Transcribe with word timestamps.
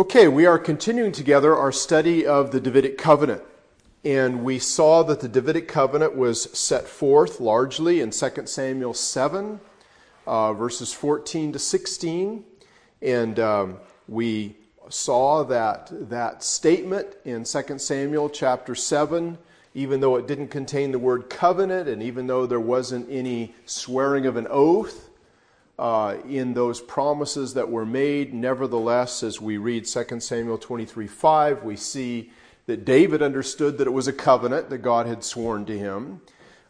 Okay, 0.00 0.28
we 0.28 0.46
are 0.46 0.58
continuing 0.58 1.12
together 1.12 1.54
our 1.54 1.70
study 1.70 2.26
of 2.26 2.52
the 2.52 2.58
Davidic 2.58 2.96
covenant. 2.96 3.42
And 4.02 4.42
we 4.42 4.58
saw 4.58 5.02
that 5.02 5.20
the 5.20 5.28
Davidic 5.28 5.68
covenant 5.68 6.16
was 6.16 6.44
set 6.58 6.88
forth 6.88 7.38
largely 7.38 8.00
in 8.00 8.10
2 8.10 8.46
Samuel 8.46 8.94
7, 8.94 9.60
uh, 10.26 10.54
verses 10.54 10.94
14 10.94 11.52
to 11.52 11.58
16. 11.58 12.42
And 13.02 13.38
um, 13.40 13.76
we 14.08 14.56
saw 14.88 15.44
that 15.44 15.90
that 16.08 16.42
statement 16.42 17.08
in 17.26 17.44
2 17.44 17.78
Samuel 17.78 18.30
chapter 18.30 18.74
7, 18.74 19.36
even 19.74 20.00
though 20.00 20.16
it 20.16 20.26
didn't 20.26 20.48
contain 20.48 20.92
the 20.92 20.98
word 20.98 21.28
covenant, 21.28 21.90
and 21.90 22.02
even 22.02 22.26
though 22.26 22.46
there 22.46 22.58
wasn't 22.58 23.06
any 23.10 23.54
swearing 23.66 24.24
of 24.24 24.38
an 24.38 24.46
oath, 24.48 25.09
uh, 25.80 26.18
in 26.28 26.52
those 26.52 26.78
promises 26.78 27.54
that 27.54 27.70
were 27.70 27.86
made. 27.86 28.34
Nevertheless, 28.34 29.22
as 29.22 29.40
we 29.40 29.56
read 29.56 29.86
2 29.86 30.20
Samuel 30.20 30.58
23 30.58 31.06
5, 31.06 31.64
we 31.64 31.74
see 31.74 32.30
that 32.66 32.84
David 32.84 33.22
understood 33.22 33.78
that 33.78 33.86
it 33.86 33.92
was 33.92 34.06
a 34.06 34.12
covenant 34.12 34.68
that 34.68 34.78
God 34.78 35.06
had 35.06 35.24
sworn 35.24 35.64
to 35.64 35.78
him. 35.78 36.20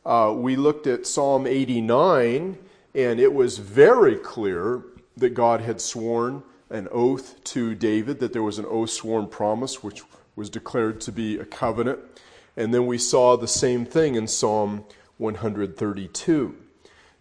Uh, 0.07 0.33
we 0.37 0.55
looked 0.55 0.87
at 0.87 1.09
Psalm 1.09 1.45
89, 1.45 2.57
and 2.95 3.21
it 3.21 3.35
was 3.35 3.59
very 3.59 4.15
clear 4.15 4.85
that 5.17 5.31
God 5.31 5.61
had 5.61 5.81
sworn 5.81 6.45
an 6.71 6.87
oath 6.93 7.43
to 7.43 7.75
David, 7.75 8.21
that 8.21 8.33
there 8.33 8.45
was 8.45 8.61
an 8.61 8.67
oath 8.67 8.91
sworn 8.91 9.27
promise, 9.27 9.83
which 9.83 10.05
was 10.37 10.49
declared 10.49 11.01
to 11.01 11.11
be 11.11 11.37
a 11.37 11.45
covenant. 11.45 11.99
And 12.57 12.73
then 12.73 12.87
we 12.87 12.97
saw 12.97 13.37
the 13.37 13.49
same 13.49 13.85
thing 13.85 14.15
in 14.15 14.29
Psalm 14.29 14.85
132. 15.19 16.55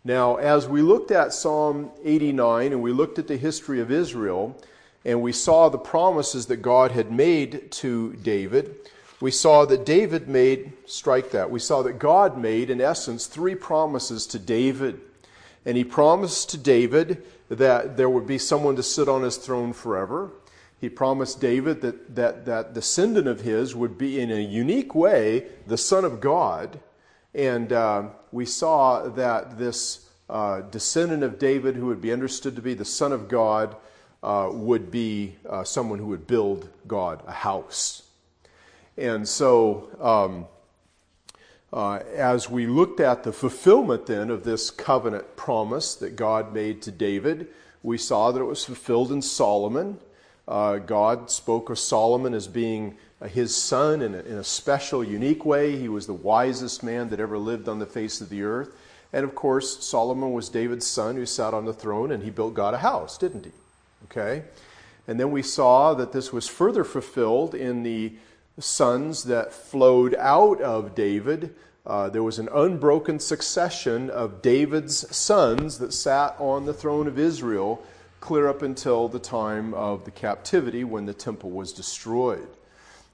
Now, 0.10 0.38
as 0.38 0.68
we 0.68 0.82
looked 0.82 1.12
at 1.12 1.36
Psalm 1.36 1.92
89 2.04 2.72
and 2.72 2.82
we 2.82 2.92
looked 2.92 3.20
at 3.20 3.28
the 3.28 3.38
history 3.38 3.80
of 3.80 3.92
Israel, 3.92 4.60
and 5.06 5.22
we 5.22 5.32
saw 5.32 5.70
the 5.70 5.78
promises 5.78 6.48
that 6.48 6.64
God 6.64 6.90
had 6.90 7.12
made 7.12 7.72
to 7.74 8.14
David, 8.14 8.76
we 9.22 9.30
saw 9.30 9.66
that 9.66 9.86
David 9.86 10.28
made, 10.28 10.74
strike 10.88 11.30
that, 11.30 11.52
we 11.52 11.60
saw 11.60 11.84
that 11.84 12.00
God 12.00 12.40
made, 12.40 12.72
in 12.72 12.82
essence, 12.82 13.28
three 13.28 13.54
promises 13.54 14.26
to 14.26 14.40
David. 14.40 15.00
And 15.64 15.78
he 15.78 15.84
promised 15.84 16.50
to 16.50 16.58
David 16.58 17.24
that 17.48 17.96
there 17.96 18.10
would 18.10 18.26
be 18.26 18.40
someone 18.40 18.78
to 18.78 18.82
sit 18.82 19.08
on 19.08 19.22
his 19.22 19.38
throne 19.38 19.74
forever. 19.74 20.32
He 20.82 20.90
promised 20.90 21.40
David 21.40 21.82
that, 21.82 22.16
that 22.16 22.46
that 22.46 22.74
descendant 22.74 23.28
of 23.28 23.42
his 23.42 23.76
would 23.76 23.96
be, 24.00 24.20
in 24.20 24.32
a 24.32 24.42
unique 24.42 24.96
way, 24.96 25.46
the 25.68 25.78
Son 25.78 26.04
of 26.04 26.20
God. 26.20 26.80
And 27.34 27.72
uh, 27.72 28.10
we 28.32 28.46
saw 28.46 29.08
that 29.10 29.58
this 29.58 30.10
uh, 30.30 30.62
descendant 30.62 31.24
of 31.24 31.40
David, 31.40 31.76
who 31.76 31.88
would 31.88 32.02
be 32.02 32.12
understood 32.12 32.56
to 32.56 32.62
be 32.62 32.74
the 32.74 32.86
Son 32.86 33.12
of 33.12 33.28
God, 33.28 33.76
uh, 34.22 34.50
would 34.52 34.92
be 34.92 35.36
uh, 35.48 35.64
someone 35.64 36.00
who 36.00 36.08
would 36.08 36.28
build 36.28 36.70
God 36.88 37.22
a 37.28 37.32
house. 37.32 38.04
And 38.98 39.28
so, 39.28 39.90
um, 40.02 40.48
uh, 41.72 42.00
as 42.16 42.50
we 42.50 42.68
looked 42.68 43.00
at 43.00 43.24
the 43.24 43.32
fulfillment 43.32 44.08
then 44.08 44.30
of 44.30 44.44
this 44.44 44.72
covenant 44.72 45.38
promise 45.38 45.96
that 45.96 46.16
God 46.16 46.54
made 46.54 46.82
to 46.82 46.92
David, 46.92 47.48
we 47.82 47.98
saw 47.98 48.32
that 48.32 48.42
it 48.42 48.46
was 48.46 48.66
fulfilled 48.66 49.12
in 49.12 49.22
Solomon. 49.22 50.00
Uh, 50.48 50.78
God 50.78 51.30
spoke 51.30 51.70
of 51.70 51.80
Solomon 51.80 52.34
as 52.34 52.48
being 52.48 52.98
his 53.28 53.56
son 53.56 54.02
in 54.02 54.16
a, 54.16 54.20
in 54.20 54.38
a 54.38 54.44
special, 54.44 55.04
unique 55.04 55.46
way. 55.46 55.78
He 55.78 55.90
was 55.90 56.08
the 56.08 56.14
wisest 56.14 56.84
man 56.84 57.10
that 57.10 57.20
ever 57.20 57.38
lived 57.38 57.68
on 57.68 57.80
the 57.80 57.86
face 57.86 58.22
of 58.22 58.30
the 58.30 58.44
earth. 58.44 58.72
And 59.12 59.24
of 59.24 59.36
course, 59.36 59.84
Solomon 59.86 60.34
was 60.34 60.50
David's 60.50 60.88
son 60.88 61.16
who 61.16 61.26
sat 61.26 61.54
on 61.54 61.66
the 61.66 61.74
throne 61.74 62.12
and 62.12 62.24
he 62.24 62.30
built 62.30 62.54
God 62.54 62.74
a 62.74 62.78
house, 62.78 63.18
didn't 63.18 63.46
he? 63.46 63.52
Okay? 64.06 64.44
And 65.08 65.20
then 65.20 65.32
we 65.32 65.42
saw 65.42 65.94
that 65.96 66.12
this 66.12 66.32
was 66.32 66.48
further 66.48 66.84
fulfilled 66.84 67.56
in 67.56 67.84
the 67.84 68.14
sons 68.60 69.24
that 69.24 69.54
flowed 69.54 70.16
out 70.16 70.62
of 70.62 70.94
David. 70.94 71.56
Uh, 71.86 72.10
there 72.10 72.24
was 72.24 72.40
an 72.40 72.50
unbroken 72.54 73.20
succession 73.20 74.10
of 74.10 74.42
David's 74.42 75.16
sons 75.16 75.80
that 75.80 75.94
sat 75.94 76.36
on 76.40 76.66
the 76.66 76.74
throne 76.74 77.08
of 77.08 77.18
Israel 77.18 77.84
clear 78.20 78.48
up 78.48 78.62
until 78.62 79.08
the 79.08 79.20
time 79.20 79.74
of 79.74 80.06
the 80.06 80.12
captivity 80.12 80.84
when 80.84 81.06
the 81.06 81.14
temple 81.14 81.50
was 81.50 81.74
destroyed. 81.74 82.48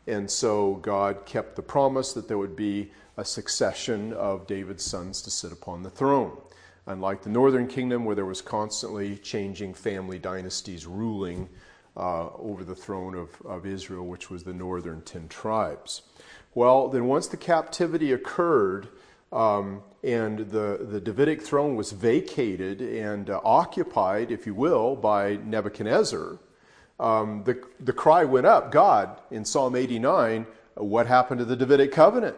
And 0.07 0.29
so 0.29 0.75
God 0.75 1.25
kept 1.25 1.55
the 1.55 1.61
promise 1.63 2.13
that 2.13 2.27
there 2.27 2.37
would 2.37 2.55
be 2.55 2.91
a 3.17 3.25
succession 3.25 4.13
of 4.13 4.45
David's 4.45 4.83
sons 4.83 5.21
to 5.23 5.31
sit 5.31 5.51
upon 5.51 5.83
the 5.83 5.89
throne. 5.89 6.37
Unlike 6.85 7.23
the 7.23 7.29
northern 7.29 7.67
kingdom, 7.67 8.05
where 8.05 8.15
there 8.15 8.25
was 8.25 8.41
constantly 8.41 9.17
changing 9.17 9.73
family 9.73 10.19
dynasties 10.19 10.85
ruling 10.85 11.49
uh, 11.97 12.29
over 12.35 12.63
the 12.63 12.75
throne 12.75 13.15
of, 13.15 13.29
of 13.45 13.65
Israel, 13.65 14.05
which 14.05 14.29
was 14.29 14.43
the 14.43 14.53
northern 14.53 15.01
ten 15.01 15.27
tribes. 15.27 16.03
Well, 16.53 16.89
then 16.89 17.05
once 17.05 17.27
the 17.27 17.37
captivity 17.37 18.11
occurred, 18.11 18.89
um, 19.31 19.81
and 20.03 20.51
the, 20.51 20.85
the 20.89 21.01
Davidic 21.01 21.41
throne 21.41 21.75
was 21.75 21.91
vacated 21.91 22.81
and 22.81 23.29
uh, 23.29 23.41
occupied, 23.43 24.29
if 24.29 24.45
you 24.45 24.53
will, 24.53 24.95
by 24.95 25.37
Nebuchadnezzar, 25.37 26.37
um, 26.99 27.43
the, 27.43 27.61
the 27.79 27.93
cry 27.93 28.23
went 28.23 28.45
up 28.45 28.71
God, 28.71 29.19
in 29.31 29.45
Psalm 29.45 29.75
89, 29.75 30.45
what 30.75 31.07
happened 31.07 31.39
to 31.39 31.45
the 31.45 31.55
Davidic 31.55 31.91
covenant? 31.91 32.37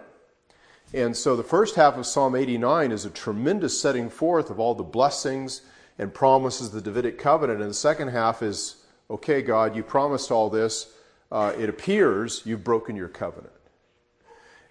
And 0.94 1.16
so 1.16 1.36
the 1.36 1.44
first 1.44 1.76
half 1.76 1.98
of 1.98 2.06
Psalm 2.06 2.36
89 2.36 2.92
is 2.92 3.06
a 3.06 3.10
tremendous 3.10 3.80
setting 3.80 4.10
forth 4.10 4.50
of 4.50 4.60
all 4.60 4.74
the 4.74 4.84
blessings 4.84 5.62
and 6.00 6.14
promises 6.14 6.68
of 6.68 6.74
the 6.74 6.82
Davidic 6.82 7.18
covenant. 7.18 7.62
And 7.62 7.70
the 7.70 7.76
second 7.76 8.10
half 8.10 8.42
is, 8.42 8.78
okay, 9.10 9.42
God, 9.42 9.76
you 9.76 9.84
promised 9.84 10.32
all 10.32 10.50
this. 10.50 10.94
Uh, 11.32 11.54
it 11.58 11.68
appears 11.68 12.42
you've 12.46 12.64
broken 12.64 12.96
your 12.96 13.10
covenant. 13.10 13.52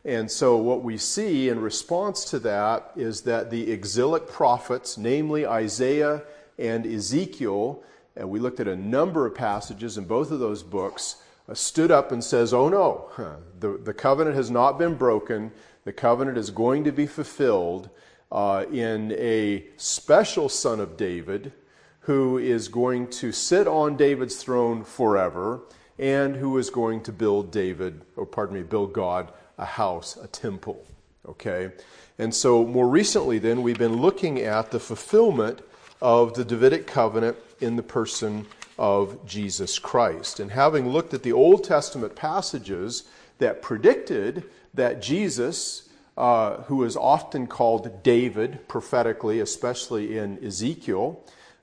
And 0.07 0.31
so, 0.31 0.57
what 0.57 0.85
we 0.85 0.99
see 0.99 1.49
in 1.49 1.61
response 1.61 2.25
to 2.27 2.39
that 2.39 2.93
is 2.95 3.23
that 3.23 3.51
the 3.51 3.73
exilic 3.73 4.29
prophets, 4.29 4.97
namely 4.97 5.45
Isaiah 5.45 6.23
and 6.59 6.87
Ezekiel, 6.87 7.83
and 8.17 8.29
we 8.29 8.39
looked 8.39 8.61
at 8.61 8.69
a 8.69 8.77
number 8.77 9.27
of 9.27 9.35
passages 9.35 9.99
in 9.99 10.05
both 10.05 10.31
of 10.31 10.41
those 10.41 10.63
books, 10.63 11.17
uh, 11.49 11.55
stood 11.55 11.91
up 11.91 12.13
and 12.13 12.23
says, 12.23 12.55
Oh 12.55 12.69
no, 12.69 13.11
the, 13.61 13.79
the 13.79 13.95
covenant 13.95 14.37
has 14.37 14.51
not 14.51 14.79
been 14.79 14.95
broken. 14.95 15.53
The 15.85 15.93
covenant 15.93 16.39
is 16.39 16.51
going 16.51 16.85
to 16.85 16.93
be 16.93 17.07
fulfilled 17.07 17.91
uh, 18.33 18.65
in 18.73 19.13
a 19.13 19.65
special 19.77 20.49
son 20.49 20.81
of 20.81 20.97
David 20.97 21.53
who 22.01 22.39
is 22.39 22.69
going 22.69 23.09
to 23.09 23.33
sit 23.33 23.67
on 23.67 23.97
David's 23.97 24.37
throne 24.37 24.85
forever 24.85 25.61
and 25.99 26.37
who 26.37 26.57
is 26.59 26.71
going 26.71 27.03
to 27.03 27.13
build 27.13 27.51
David, 27.51 28.03
or 28.17 28.27
pardon 28.27 28.57
me, 28.57 28.63
build 28.63 28.93
God 28.93 29.33
a 29.59 29.65
house, 29.65 30.17
a 30.23 30.27
temple. 30.27 30.85
Okay? 31.27 31.73
And 32.19 32.35
so 32.35 32.65
more 32.65 32.89
recently, 32.89 33.39
then, 33.39 33.63
we've 33.63 33.79
been 33.79 34.01
looking 34.01 34.41
at 34.41 34.71
the 34.71 34.81
fulfillment 34.81 35.63
of 36.01 36.35
the 36.35 36.45
Davidic 36.45 36.87
covenant 36.87 37.37
in 37.61 37.77
the 37.77 37.83
person 37.83 38.47
of 38.79 39.25
Jesus 39.27 39.79
Christ. 39.79 40.41
And 40.41 40.51
having 40.51 40.89
looked 40.89 41.15
at 41.15 41.23
the 41.23 41.33
Old 41.33 41.65
Testament 41.65 42.15
passages 42.15 43.05
that 43.39 43.63
predicted 43.63 44.45
that 44.75 45.01
Jesus, 45.01 45.89
uh, 46.17 46.59
who 46.63 46.85
is 46.85 46.97
often 46.97 47.47
called 47.47 48.03
David 48.03 48.69
prophetically, 48.69 49.41
especially 49.41 50.19
in 50.19 50.43
Ezekiel, 50.45 51.23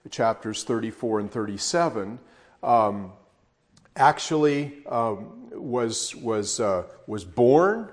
chapters 0.09 0.63
34 0.63 1.21
and 1.21 1.31
37, 1.31 2.19
um, 2.61 3.11
actually 3.95 4.83
um, 4.87 5.49
was, 5.51 6.15
was, 6.15 6.59
uh, 6.59 6.83
was 7.07 7.23
born, 7.23 7.89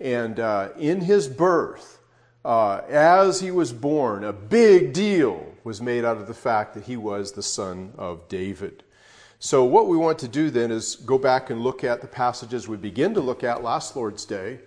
and 0.00 0.38
uh, 0.38 0.68
in 0.78 1.00
his 1.00 1.26
birth, 1.26 1.98
uh, 2.44 2.82
as 2.88 3.40
he 3.40 3.50
was 3.50 3.72
born, 3.72 4.24
a 4.24 4.32
big 4.32 4.92
deal 4.92 5.47
was 5.68 5.82
made 5.82 6.02
out 6.02 6.16
of 6.16 6.26
the 6.26 6.32
fact 6.32 6.72
that 6.72 6.84
he 6.84 6.96
was 6.96 7.32
the 7.32 7.42
son 7.42 7.92
of 7.98 8.26
David. 8.26 8.82
So, 9.38 9.64
what 9.64 9.86
we 9.86 9.98
want 9.98 10.18
to 10.20 10.26
do 10.26 10.48
then 10.48 10.70
is 10.70 10.96
go 10.96 11.18
back 11.18 11.50
and 11.50 11.60
look 11.60 11.84
at 11.84 12.00
the 12.00 12.06
passages 12.06 12.66
we 12.66 12.78
begin 12.78 13.12
to 13.12 13.20
look 13.20 13.44
at 13.44 13.62
last 13.62 13.94
Lord's 13.94 14.24
Day. 14.24 14.60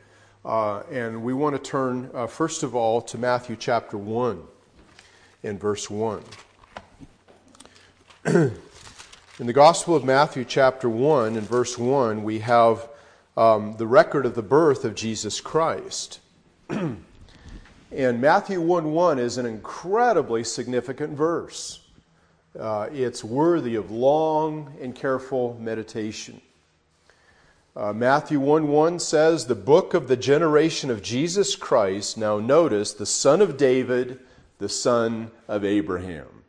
Uh, 0.45 0.81
and 0.91 1.23
we 1.23 1.33
want 1.33 1.55
to 1.55 1.61
turn, 1.61 2.11
uh, 2.13 2.27
first 2.27 2.61
of 2.61 2.75
all, 2.75 3.01
to 3.01 3.17
Matthew 3.17 3.55
chapter 3.55 3.97
1 3.97 4.43
and 5.41 5.59
verse 5.59 5.89
1. 5.89 6.21
In 8.25 8.53
the 9.39 9.53
Gospel 9.53 9.95
of 9.95 10.05
Matthew, 10.05 10.45
chapter 10.45 10.87
1, 10.87 11.35
and 11.35 11.47
verse 11.49 11.79
1, 11.79 12.23
we 12.23 12.39
have 12.39 12.87
um, 13.35 13.75
the 13.77 13.87
record 13.87 14.27
of 14.27 14.35
the 14.35 14.43
birth 14.43 14.85
of 14.85 14.93
Jesus 14.93 15.41
Christ. 15.41 16.19
And 17.91 18.21
Matthew 18.21 18.61
1 18.61 18.93
1 18.93 19.19
is 19.19 19.37
an 19.37 19.45
incredibly 19.45 20.45
significant 20.45 21.17
verse. 21.17 21.81
Uh, 22.57 22.87
it's 22.91 23.23
worthy 23.23 23.75
of 23.75 23.91
long 23.91 24.75
and 24.81 24.95
careful 24.95 25.57
meditation. 25.59 26.41
Uh, 27.75 27.91
Matthew 27.91 28.39
1 28.39 28.69
1 28.69 28.99
says, 28.99 29.45
The 29.45 29.55
book 29.55 29.93
of 29.93 30.07
the 30.07 30.15
generation 30.15 30.89
of 30.89 31.01
Jesus 31.01 31.55
Christ, 31.55 32.17
now 32.17 32.39
notice, 32.39 32.93
the 32.93 33.05
son 33.05 33.41
of 33.41 33.57
David, 33.57 34.19
the 34.57 34.69
son 34.69 35.31
of 35.47 35.65
Abraham. 35.65 36.43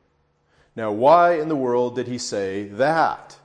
Now, 0.76 0.92
why 0.92 1.40
in 1.40 1.48
the 1.48 1.56
world 1.56 1.96
did 1.96 2.06
he 2.06 2.18
say 2.18 2.64
that? 2.64 3.36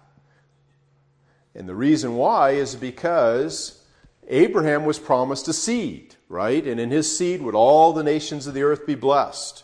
And 1.55 1.67
the 1.67 1.75
reason 1.75 2.15
why 2.15 2.51
is 2.51 2.75
because 2.75 3.81
Abraham 4.27 4.85
was 4.85 4.99
promised 4.99 5.47
a 5.47 5.53
seed, 5.53 6.15
right? 6.29 6.65
And 6.65 6.79
in 6.79 6.91
his 6.91 7.15
seed 7.15 7.41
would 7.41 7.55
all 7.55 7.93
the 7.93 8.03
nations 8.03 8.47
of 8.47 8.53
the 8.53 8.63
earth 8.63 8.85
be 8.85 8.95
blessed. 8.95 9.63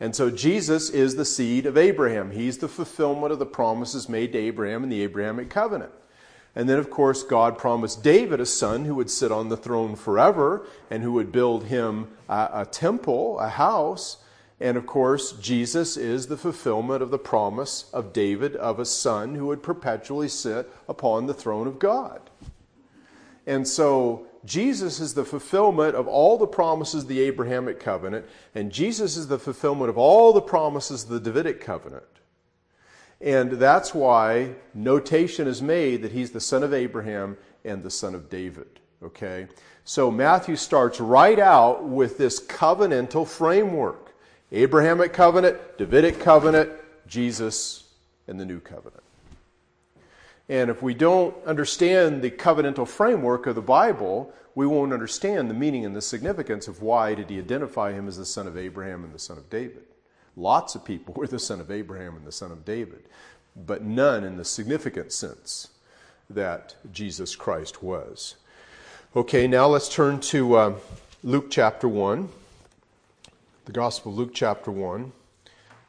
And 0.00 0.16
so 0.16 0.30
Jesus 0.30 0.90
is 0.90 1.14
the 1.14 1.24
seed 1.24 1.64
of 1.64 1.76
Abraham. 1.76 2.32
He's 2.32 2.58
the 2.58 2.68
fulfillment 2.68 3.32
of 3.32 3.38
the 3.38 3.46
promises 3.46 4.08
made 4.08 4.32
to 4.32 4.38
Abraham 4.38 4.82
in 4.82 4.88
the 4.88 5.02
Abrahamic 5.02 5.48
covenant. 5.48 5.92
And 6.54 6.68
then, 6.68 6.78
of 6.78 6.90
course, 6.90 7.22
God 7.22 7.56
promised 7.56 8.02
David 8.02 8.40
a 8.40 8.46
son 8.46 8.84
who 8.84 8.96
would 8.96 9.10
sit 9.10 9.32
on 9.32 9.48
the 9.48 9.56
throne 9.56 9.96
forever 9.96 10.66
and 10.90 11.02
who 11.02 11.12
would 11.12 11.32
build 11.32 11.64
him 11.64 12.08
a, 12.28 12.48
a, 12.52 12.66
temple, 12.66 13.38
a 13.38 13.48
house. 13.48 14.18
And 14.60 14.76
of 14.76 14.86
course, 14.86 15.32
Jesus 15.32 15.96
is 15.96 16.26
the 16.26 16.36
fulfillment 16.36 17.02
of 17.02 17.10
the 17.10 17.18
promise 17.18 17.88
of 17.92 18.12
David 18.12 18.54
of 18.56 18.78
a 18.78 18.84
son 18.84 19.34
who 19.36 19.46
would 19.46 19.62
perpetually 19.62 20.28
sit 20.28 20.68
upon 20.88 21.26
the 21.26 21.34
throne 21.34 21.66
of 21.66 21.78
God. 21.78 22.20
And 23.46 23.66
so, 23.66 24.26
Jesus 24.44 24.98
is 24.98 25.14
the 25.14 25.24
fulfillment 25.24 25.94
of 25.94 26.08
all 26.08 26.36
the 26.36 26.46
promises 26.46 27.04
of 27.04 27.08
the 27.08 27.20
Abrahamic 27.20 27.78
covenant, 27.78 28.26
and 28.54 28.72
Jesus 28.72 29.16
is 29.16 29.28
the 29.28 29.38
fulfillment 29.38 29.88
of 29.88 29.96
all 29.96 30.32
the 30.32 30.40
promises 30.40 31.04
of 31.04 31.10
the 31.10 31.20
Davidic 31.20 31.60
covenant. 31.60 32.04
And 33.20 33.52
that's 33.52 33.94
why 33.94 34.54
notation 34.74 35.46
is 35.46 35.62
made 35.62 36.02
that 36.02 36.10
he's 36.10 36.32
the 36.32 36.40
son 36.40 36.64
of 36.64 36.74
Abraham 36.74 37.36
and 37.64 37.84
the 37.84 37.90
son 37.90 38.16
of 38.16 38.28
David. 38.28 38.80
Okay? 39.00 39.46
So 39.84 40.10
Matthew 40.10 40.56
starts 40.56 41.00
right 41.00 41.38
out 41.38 41.84
with 41.84 42.18
this 42.18 42.40
covenantal 42.40 43.26
framework 43.26 44.14
Abrahamic 44.54 45.14
covenant, 45.14 45.56
Davidic 45.78 46.20
covenant, 46.20 46.70
Jesus, 47.06 47.84
and 48.26 48.38
the 48.38 48.44
new 48.44 48.60
covenant. 48.60 49.02
And 50.52 50.68
if 50.68 50.82
we 50.82 50.92
don't 50.92 51.34
understand 51.46 52.20
the 52.20 52.30
covenantal 52.30 52.86
framework 52.86 53.46
of 53.46 53.54
the 53.54 53.62
Bible, 53.62 54.30
we 54.54 54.66
won't 54.66 54.92
understand 54.92 55.48
the 55.48 55.54
meaning 55.54 55.86
and 55.86 55.96
the 55.96 56.02
significance 56.02 56.68
of 56.68 56.82
why 56.82 57.14
did 57.14 57.30
he 57.30 57.38
identify 57.38 57.94
him 57.94 58.06
as 58.06 58.18
the 58.18 58.26
son 58.26 58.46
of 58.46 58.58
Abraham 58.58 59.02
and 59.02 59.14
the 59.14 59.18
son 59.18 59.38
of 59.38 59.48
David. 59.48 59.84
Lots 60.36 60.74
of 60.74 60.84
people 60.84 61.14
were 61.16 61.26
the 61.26 61.38
son 61.38 61.58
of 61.58 61.70
Abraham 61.70 62.16
and 62.16 62.26
the 62.26 62.32
son 62.32 62.52
of 62.52 62.66
David, 62.66 63.04
but 63.56 63.82
none 63.82 64.24
in 64.24 64.36
the 64.36 64.44
significant 64.44 65.10
sense 65.10 65.70
that 66.28 66.74
Jesus 66.92 67.34
Christ 67.34 67.82
was. 67.82 68.34
Okay, 69.16 69.48
now 69.48 69.68
let's 69.68 69.88
turn 69.88 70.20
to 70.20 70.54
uh, 70.56 70.74
Luke 71.22 71.46
chapter 71.48 71.88
1, 71.88 72.28
the 73.64 73.72
Gospel 73.72 74.12
of 74.12 74.18
Luke 74.18 74.32
chapter 74.34 74.70
1. 74.70 75.12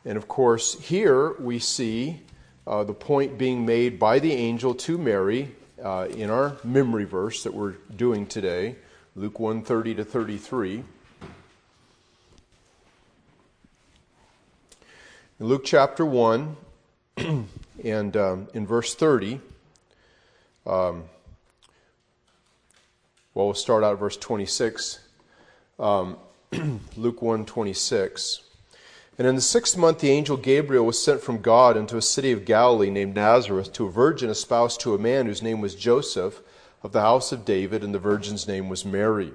And 0.06 0.18
of 0.18 0.30
course, 0.30 0.80
here 0.80 1.34
we 1.34 1.60
see 1.60 2.22
uh, 2.66 2.84
the 2.84 2.94
point 2.94 3.38
being 3.38 3.66
made 3.66 4.00
by 4.00 4.20
the 4.20 4.32
angel 4.34 4.74
to 4.74 4.98
Mary 4.98 5.52
uh, 5.84 6.08
in 6.10 6.30
our 6.30 6.58
memory 6.64 7.04
verse 7.04 7.44
that 7.44 7.54
we're 7.54 7.74
doing 7.96 8.26
today, 8.26 8.76
Luke 9.16 9.40
1 9.40 9.64
30 9.64 9.96
to 9.96 10.06
33. 10.06 10.84
In 15.40 15.48
Luke 15.48 15.64
chapter 15.66 16.06
1 16.06 16.56
and 17.84 18.18
um, 18.18 18.48
in 18.54 18.66
verse 18.66 18.96
30, 18.96 19.42
um, 20.66 21.04
well, 23.34 23.48
we'll 23.48 23.54
start 23.54 23.84
out 23.84 23.94
at 23.94 24.00
verse 24.00 24.16
26. 24.16 25.00
Um, 25.80 26.18
Luke 26.96 27.22
1 27.22 27.46
26. 27.46 28.53
And 29.18 29.28
in 29.28 29.36
the 29.36 29.42
sixth 29.42 29.78
month, 29.78 30.00
the 30.00 30.10
angel 30.10 30.38
Gabriel 30.38 30.86
was 30.86 31.04
sent 31.04 31.22
from 31.22 31.42
God 31.42 31.78
into 31.78 31.98
a 31.98 32.02
city 32.02 32.32
of 32.32 32.46
Galilee 32.46 32.90
named 32.90 33.16
Nazareth 33.16 33.72
to 33.74 33.86
a 33.86 33.92
virgin 33.92 34.30
espoused 34.30 34.82
to 34.82 34.96
a 34.96 35.00
man 35.00 35.28
whose 35.28 35.44
name 35.44 35.62
was 35.62 35.76
Joseph 35.76 36.42
of 36.82 36.94
the 36.94 37.02
house 37.02 37.32
of 37.32 37.46
David, 37.46 37.84
and 37.84 37.94
the 37.94 38.00
virgin's 38.00 38.48
name 38.48 38.70
was 38.70 38.84
Mary. 38.84 39.32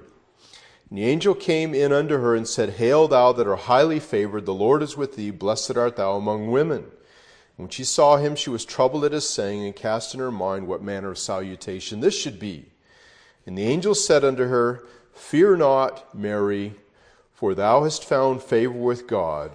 And 0.89 0.97
the 0.97 1.05
angel 1.05 1.33
came 1.33 1.73
in 1.73 1.93
unto 1.93 2.17
her 2.17 2.35
and 2.35 2.47
said, 2.47 2.71
Hail, 2.71 3.07
thou 3.07 3.31
that 3.31 3.47
art 3.47 3.59
highly 3.61 3.99
favored, 3.99 4.45
the 4.45 4.53
Lord 4.53 4.83
is 4.83 4.97
with 4.97 5.15
thee, 5.15 5.31
blessed 5.31 5.77
art 5.77 5.95
thou 5.95 6.15
among 6.17 6.51
women. 6.51 6.83
And 6.83 7.65
when 7.65 7.69
she 7.69 7.85
saw 7.85 8.17
him, 8.17 8.35
she 8.35 8.49
was 8.49 8.65
troubled 8.65 9.05
at 9.05 9.13
his 9.13 9.29
saying, 9.29 9.63
and 9.63 9.75
cast 9.75 10.13
in 10.13 10.19
her 10.19 10.31
mind 10.31 10.67
what 10.67 10.83
manner 10.83 11.11
of 11.11 11.17
salutation 11.17 12.01
this 12.01 12.19
should 12.19 12.37
be. 12.37 12.65
And 13.45 13.57
the 13.57 13.63
angel 13.63 13.95
said 13.95 14.25
unto 14.25 14.47
her, 14.47 14.83
Fear 15.13 15.57
not, 15.57 16.13
Mary, 16.13 16.73
for 17.33 17.55
thou 17.55 17.83
hast 17.83 18.03
found 18.03 18.43
favor 18.43 18.73
with 18.73 19.07
God. 19.07 19.51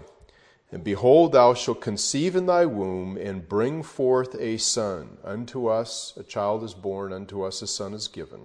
And 0.75 0.83
behold, 0.83 1.31
thou 1.31 1.55
shalt 1.55 1.81
conceive 1.81 2.35
in 2.35 2.47
thy 2.47 2.67
womb, 2.67 3.17
and 3.17 3.49
bring 3.49 3.85
forth 3.85 4.35
a 4.41 4.57
son. 4.57 5.19
Unto 5.23 5.69
us 5.69 6.13
a 6.17 6.25
child 6.25 6.65
is 6.65 6.75
born, 6.75 7.13
unto 7.13 7.43
us 7.43 7.63
a 7.63 7.69
son 7.69 7.95
is 7.95 8.09
given. 8.09 8.41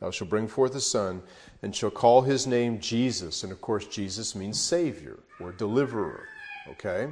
Thou 0.00 0.10
shalt 0.10 0.30
bring 0.30 0.48
forth 0.48 0.74
a 0.74 0.80
son, 0.80 1.22
and 1.60 1.76
shall 1.76 1.90
call 1.90 2.22
his 2.22 2.46
name 2.46 2.80
Jesus. 2.80 3.42
And 3.42 3.52
of 3.52 3.60
course, 3.60 3.84
Jesus 3.84 4.34
means 4.34 4.58
Savior 4.58 5.18
or 5.40 5.52
Deliverer. 5.52 6.24
Okay? 6.70 7.08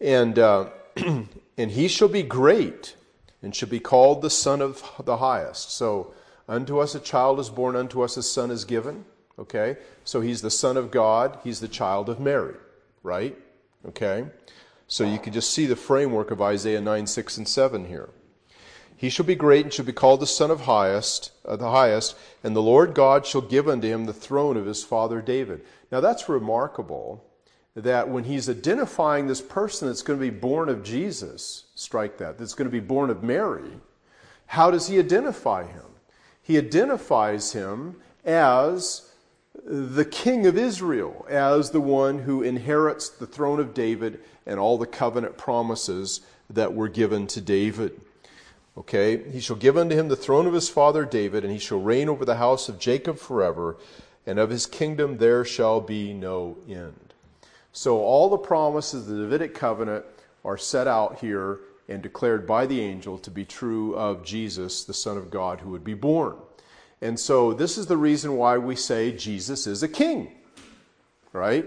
And, 0.00 0.38
uh, 0.38 0.70
and 0.96 1.70
he 1.70 1.88
shall 1.88 2.08
be 2.08 2.22
great, 2.22 2.96
and 3.42 3.54
shall 3.54 3.68
be 3.68 3.78
called 3.78 4.22
the 4.22 4.30
Son 4.30 4.62
of 4.62 4.82
the 5.04 5.18
Highest. 5.18 5.72
So, 5.72 6.14
unto 6.48 6.78
us 6.78 6.94
a 6.94 7.00
child 7.00 7.40
is 7.40 7.50
born, 7.50 7.76
unto 7.76 8.00
us 8.00 8.16
a 8.16 8.22
son 8.22 8.50
is 8.50 8.64
given. 8.64 9.04
Okay? 9.38 9.76
So 10.04 10.22
he's 10.22 10.40
the 10.40 10.50
Son 10.50 10.78
of 10.78 10.90
God, 10.90 11.38
he's 11.44 11.60
the 11.60 11.68
child 11.68 12.08
of 12.08 12.18
Mary, 12.18 12.54
right? 13.02 13.36
Okay? 13.86 14.26
So 14.86 15.04
you 15.04 15.18
can 15.18 15.32
just 15.32 15.52
see 15.52 15.66
the 15.66 15.76
framework 15.76 16.30
of 16.30 16.42
Isaiah 16.42 16.80
9, 16.80 17.06
6, 17.06 17.36
and 17.38 17.48
7 17.48 17.86
here. 17.86 18.10
He 18.96 19.10
shall 19.10 19.26
be 19.26 19.34
great 19.34 19.64
and 19.64 19.72
shall 19.72 19.84
be 19.84 19.92
called 19.92 20.20
the 20.20 20.26
Son 20.26 20.50
of 20.50 20.60
highest, 20.60 21.32
uh, 21.44 21.56
the 21.56 21.70
highest, 21.70 22.16
and 22.44 22.54
the 22.54 22.62
Lord 22.62 22.94
God 22.94 23.26
shall 23.26 23.40
give 23.40 23.68
unto 23.68 23.88
him 23.88 24.04
the 24.04 24.12
throne 24.12 24.56
of 24.56 24.66
his 24.66 24.84
father 24.84 25.20
David. 25.20 25.64
Now 25.90 26.00
that's 26.00 26.28
remarkable 26.28 27.24
that 27.74 28.08
when 28.08 28.24
he's 28.24 28.48
identifying 28.48 29.26
this 29.26 29.40
person 29.40 29.88
that's 29.88 30.02
going 30.02 30.18
to 30.18 30.24
be 30.24 30.30
born 30.30 30.68
of 30.68 30.84
Jesus, 30.84 31.64
strike 31.74 32.18
that, 32.18 32.38
that's 32.38 32.54
going 32.54 32.68
to 32.68 32.72
be 32.72 32.80
born 32.80 33.10
of 33.10 33.22
Mary, 33.22 33.80
how 34.46 34.70
does 34.70 34.88
he 34.88 34.98
identify 34.98 35.66
him? 35.66 35.86
He 36.42 36.58
identifies 36.58 37.52
him 37.52 37.96
as 38.24 39.11
the 39.64 40.04
king 40.04 40.46
of 40.46 40.56
Israel, 40.56 41.26
as 41.28 41.70
the 41.70 41.80
one 41.80 42.20
who 42.20 42.42
inherits 42.42 43.08
the 43.08 43.26
throne 43.26 43.60
of 43.60 43.74
David 43.74 44.20
and 44.46 44.58
all 44.58 44.78
the 44.78 44.86
covenant 44.86 45.36
promises 45.36 46.20
that 46.50 46.74
were 46.74 46.88
given 46.88 47.26
to 47.28 47.40
David. 47.40 48.00
Okay, 48.76 49.30
he 49.30 49.40
shall 49.40 49.56
give 49.56 49.76
unto 49.76 49.94
him 49.94 50.08
the 50.08 50.16
throne 50.16 50.46
of 50.46 50.54
his 50.54 50.70
father 50.70 51.04
David, 51.04 51.44
and 51.44 51.52
he 51.52 51.58
shall 51.58 51.80
reign 51.80 52.08
over 52.08 52.24
the 52.24 52.36
house 52.36 52.68
of 52.68 52.78
Jacob 52.78 53.18
forever, 53.18 53.76
and 54.26 54.38
of 54.38 54.50
his 54.50 54.66
kingdom 54.66 55.18
there 55.18 55.44
shall 55.44 55.80
be 55.80 56.14
no 56.14 56.56
end. 56.68 57.12
So 57.72 58.00
all 58.00 58.30
the 58.30 58.38
promises 58.38 59.08
of 59.08 59.14
the 59.14 59.22
Davidic 59.24 59.54
covenant 59.54 60.04
are 60.44 60.58
set 60.58 60.86
out 60.86 61.18
here 61.18 61.60
and 61.88 62.02
declared 62.02 62.46
by 62.46 62.66
the 62.66 62.80
angel 62.80 63.18
to 63.18 63.30
be 63.30 63.44
true 63.44 63.94
of 63.94 64.24
Jesus, 64.24 64.84
the 64.84 64.94
Son 64.94 65.18
of 65.18 65.30
God, 65.30 65.60
who 65.60 65.70
would 65.70 65.84
be 65.84 65.94
born. 65.94 66.36
And 67.02 67.20
so 67.20 67.52
this 67.52 67.76
is 67.76 67.86
the 67.86 67.98
reason 67.98 68.36
why 68.38 68.56
we 68.56 68.76
say 68.76 69.12
Jesus 69.12 69.66
is 69.66 69.82
a 69.82 69.88
king, 69.88 70.32
right? 71.34 71.66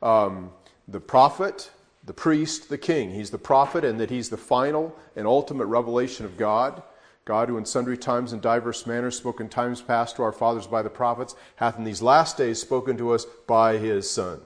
Um, 0.00 0.52
the 0.86 1.00
prophet 1.00 1.70
the 2.06 2.12
priest, 2.12 2.68
the 2.68 2.78
king. 2.78 3.10
He's 3.12 3.30
the 3.30 3.38
prophet, 3.38 3.84
and 3.84 3.98
that 4.00 4.10
he's 4.10 4.28
the 4.28 4.36
final 4.36 4.94
and 5.16 5.26
ultimate 5.26 5.66
revelation 5.66 6.26
of 6.26 6.36
God. 6.36 6.82
God, 7.24 7.48
who 7.48 7.56
in 7.56 7.64
sundry 7.64 7.96
times 7.96 8.34
and 8.34 8.42
diverse 8.42 8.86
manners 8.86 9.16
spoke 9.16 9.40
in 9.40 9.48
times 9.48 9.80
past 9.80 10.16
to 10.16 10.22
our 10.22 10.32
fathers 10.32 10.66
by 10.66 10.82
the 10.82 10.90
prophets, 10.90 11.34
hath 11.56 11.78
in 11.78 11.84
these 11.84 12.02
last 12.02 12.36
days 12.36 12.60
spoken 12.60 12.98
to 12.98 13.12
us 13.12 13.24
by 13.46 13.78
his 13.78 14.08
Son. 14.08 14.40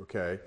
Okay? 0.00 0.38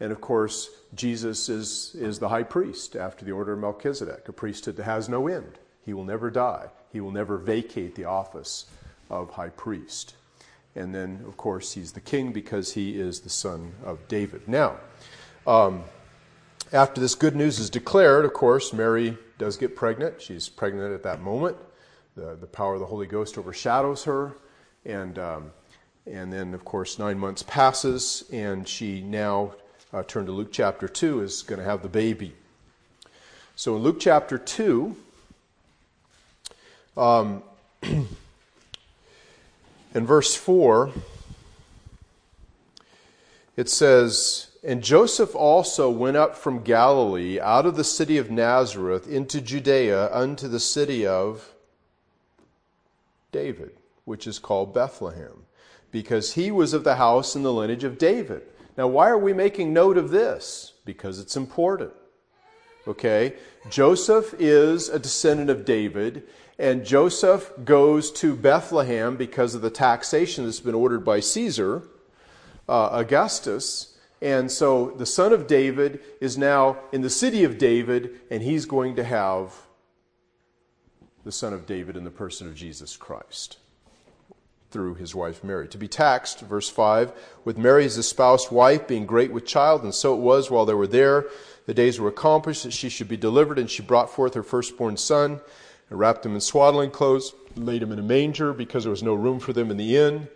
And 0.00 0.12
of 0.12 0.20
course, 0.20 0.68
Jesus 0.94 1.48
is, 1.48 1.94
is 1.94 2.18
the 2.18 2.28
high 2.28 2.42
priest 2.42 2.94
after 2.94 3.24
the 3.24 3.32
order 3.32 3.54
of 3.54 3.58
Melchizedek, 3.60 4.28
a 4.28 4.32
priesthood 4.32 4.76
that 4.76 4.84
has 4.84 5.08
no 5.08 5.28
end. 5.28 5.58
He 5.82 5.94
will 5.94 6.04
never 6.04 6.30
die, 6.30 6.66
he 6.92 7.00
will 7.00 7.10
never 7.10 7.36
vacate 7.36 7.94
the 7.94 8.04
office 8.04 8.66
of 9.10 9.30
high 9.30 9.50
priest. 9.50 10.14
And 10.74 10.94
then, 10.94 11.24
of 11.26 11.36
course, 11.36 11.72
he's 11.72 11.92
the 11.92 12.00
king 12.00 12.32
because 12.32 12.74
he 12.74 12.98
is 12.98 13.20
the 13.20 13.30
son 13.30 13.72
of 13.84 14.06
David. 14.08 14.46
Now, 14.46 14.76
um, 15.46 15.84
after 16.72 17.00
this 17.00 17.14
good 17.14 17.34
news 17.34 17.58
is 17.58 17.70
declared, 17.70 18.24
of 18.24 18.32
course, 18.32 18.72
Mary 18.72 19.16
does 19.38 19.56
get 19.56 19.74
pregnant. 19.74 20.20
She's 20.20 20.48
pregnant 20.48 20.92
at 20.92 21.02
that 21.02 21.20
moment. 21.20 21.56
The, 22.16 22.36
the 22.36 22.46
power 22.46 22.74
of 22.74 22.80
the 22.80 22.86
Holy 22.86 23.06
Ghost 23.06 23.38
overshadows 23.38 24.04
her. 24.04 24.32
And, 24.84 25.18
um, 25.18 25.52
and 26.06 26.32
then, 26.32 26.54
of 26.54 26.64
course, 26.64 26.98
nine 26.98 27.18
months 27.18 27.42
passes, 27.42 28.24
and 28.32 28.66
she 28.66 29.00
now, 29.00 29.54
uh, 29.92 30.02
turn 30.02 30.26
to 30.26 30.32
Luke 30.32 30.52
chapter 30.52 30.88
2, 30.88 31.22
is 31.22 31.42
going 31.42 31.58
to 31.58 31.64
have 31.64 31.82
the 31.82 31.88
baby. 31.88 32.34
So 33.56 33.76
in 33.76 33.82
Luke 33.82 33.98
chapter 33.98 34.38
2, 34.38 34.96
um, 36.98 37.42
in 37.82 38.06
verse 39.94 40.34
4, 40.34 40.90
it 43.56 43.68
says, 43.68 44.48
And 44.64 44.82
Joseph 44.82 45.34
also 45.34 45.90
went 45.90 46.16
up 46.16 46.36
from 46.36 46.62
Galilee 46.62 47.40
out 47.40 47.66
of 47.66 47.76
the 47.76 47.84
city 47.84 48.18
of 48.18 48.30
Nazareth 48.30 49.08
into 49.08 49.40
Judea 49.40 50.12
unto 50.12 50.48
the 50.48 50.60
city 50.60 51.06
of 51.06 51.54
David, 53.32 53.72
which 54.04 54.26
is 54.26 54.38
called 54.38 54.74
Bethlehem, 54.74 55.44
because 55.90 56.34
he 56.34 56.50
was 56.50 56.72
of 56.72 56.84
the 56.84 56.96
house 56.96 57.34
and 57.34 57.44
the 57.44 57.52
lineage 57.52 57.84
of 57.84 57.98
David. 57.98 58.42
Now, 58.76 58.88
why 58.88 59.08
are 59.08 59.18
we 59.18 59.32
making 59.32 59.72
note 59.72 59.98
of 59.98 60.10
this? 60.10 60.74
Because 60.84 61.18
it's 61.18 61.36
important. 61.36 61.92
Okay? 62.88 63.34
Joseph 63.70 64.34
is 64.38 64.88
a 64.88 64.98
descendant 64.98 65.50
of 65.50 65.64
David, 65.64 66.24
and 66.58 66.84
Joseph 66.84 67.52
goes 67.64 68.10
to 68.12 68.34
Bethlehem 68.34 69.16
because 69.16 69.54
of 69.54 69.60
the 69.60 69.70
taxation 69.70 70.44
that's 70.44 70.60
been 70.60 70.74
ordered 70.74 71.04
by 71.04 71.20
Caesar, 71.20 71.82
uh, 72.68 72.88
Augustus. 72.92 73.96
And 74.20 74.50
so 74.50 74.90
the 74.90 75.06
son 75.06 75.32
of 75.32 75.46
David 75.46 76.00
is 76.20 76.36
now 76.36 76.78
in 76.90 77.02
the 77.02 77.10
city 77.10 77.44
of 77.44 77.58
David, 77.58 78.18
and 78.30 78.42
he's 78.42 78.64
going 78.64 78.96
to 78.96 79.04
have 79.04 79.54
the 81.24 81.30
son 81.30 81.52
of 81.52 81.66
David 81.66 81.96
in 81.96 82.04
the 82.04 82.10
person 82.10 82.48
of 82.48 82.54
Jesus 82.54 82.96
Christ 82.96 83.58
through 84.70 84.94
his 84.94 85.14
wife 85.14 85.42
Mary. 85.42 85.68
To 85.68 85.78
be 85.78 85.88
taxed, 85.88 86.40
verse 86.40 86.68
5, 86.68 87.12
with 87.44 87.56
Mary 87.56 87.84
his 87.84 87.96
espoused 87.96 88.50
wife, 88.50 88.86
being 88.86 89.06
great 89.06 89.32
with 89.32 89.46
child, 89.46 89.82
and 89.82 89.94
so 89.94 90.14
it 90.14 90.20
was 90.20 90.50
while 90.50 90.66
they 90.66 90.74
were 90.74 90.86
there. 90.86 91.26
The 91.68 91.74
days 91.74 92.00
were 92.00 92.08
accomplished 92.08 92.62
that 92.62 92.72
she 92.72 92.88
should 92.88 93.08
be 93.08 93.18
delivered, 93.18 93.58
and 93.58 93.70
she 93.70 93.82
brought 93.82 94.08
forth 94.08 94.32
her 94.32 94.42
firstborn 94.42 94.96
son 94.96 95.42
and 95.90 95.98
wrapped 95.98 96.24
him 96.24 96.32
in 96.32 96.40
swaddling 96.40 96.90
clothes, 96.90 97.34
laid 97.56 97.82
him 97.82 97.92
in 97.92 97.98
a 97.98 98.02
manger 98.02 98.54
because 98.54 98.84
there 98.84 98.90
was 98.90 99.02
no 99.02 99.12
room 99.12 99.38
for 99.38 99.52
them 99.52 99.70
in 99.70 99.76
the 99.76 99.94
inn. 99.94 100.28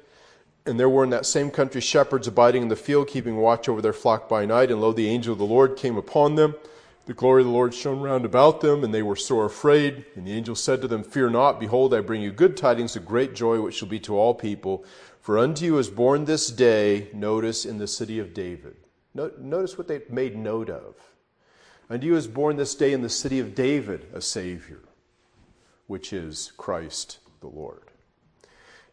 And 0.67 0.79
there 0.79 0.91
were 0.91 1.05
in 1.05 1.09
that 1.09 1.25
same 1.25 1.51
country 1.51 1.81
shepherds 1.81 2.29
abiding 2.29 2.61
in 2.61 2.69
the 2.69 2.77
field, 2.77 3.09
keeping 3.09 3.39
watch 3.39 3.67
over 3.67 3.81
their 3.81 3.95
flock 3.95 4.29
by 4.29 4.45
night. 4.45 4.71
And 4.71 4.83
lo, 4.83 4.93
the 4.93 5.09
angel 5.09 5.33
of 5.33 5.39
the 5.39 5.47
Lord 5.47 5.75
came 5.75 5.97
upon 5.97 6.35
them. 6.35 6.55
The 7.07 7.15
glory 7.15 7.41
of 7.41 7.47
the 7.47 7.55
Lord 7.55 7.73
shone 7.73 8.03
round 8.03 8.27
about 8.27 8.61
them, 8.61 8.85
and 8.85 8.93
they 8.93 9.03
were 9.03 9.17
sore 9.17 9.47
afraid. 9.47 10.05
And 10.15 10.27
the 10.27 10.33
angel 10.33 10.55
said 10.55 10.83
to 10.83 10.87
them, 10.87 11.03
Fear 11.03 11.31
not, 11.31 11.59
behold, 11.59 11.95
I 11.95 12.01
bring 12.03 12.21
you 12.21 12.31
good 12.31 12.59
tidings 12.59 12.95
of 12.95 13.07
great 13.07 13.35
joy, 13.35 13.59
which 13.59 13.77
shall 13.77 13.89
be 13.89 14.01
to 14.01 14.19
all 14.19 14.35
people. 14.35 14.85
For 15.23 15.39
unto 15.39 15.65
you 15.65 15.79
is 15.79 15.89
born 15.89 16.27
this 16.27 16.51
day, 16.51 17.09
notice, 17.15 17.65
in 17.65 17.79
the 17.79 17.89
city 17.89 18.19
of 18.19 18.35
David. 18.35 18.77
Notice 19.15 19.79
what 19.79 19.89
they've 19.89 20.11
made 20.11 20.37
note 20.37 20.69
of. 20.69 20.95
Unto 21.93 22.07
you 22.07 22.17
is 22.17 22.27
born 22.27 22.57
this 22.57 22.75
day 22.75 22.95
in 22.95 23.03
the 23.03 23.11
city 23.11 23.39
of 23.39 23.55
David 23.55 24.07
a 24.15 24.23
Savior 24.23 24.81
which 25.89 26.11
is 26.11 26.51
Christ 26.57 27.19
the 27.41 27.49
Lord. 27.49 27.83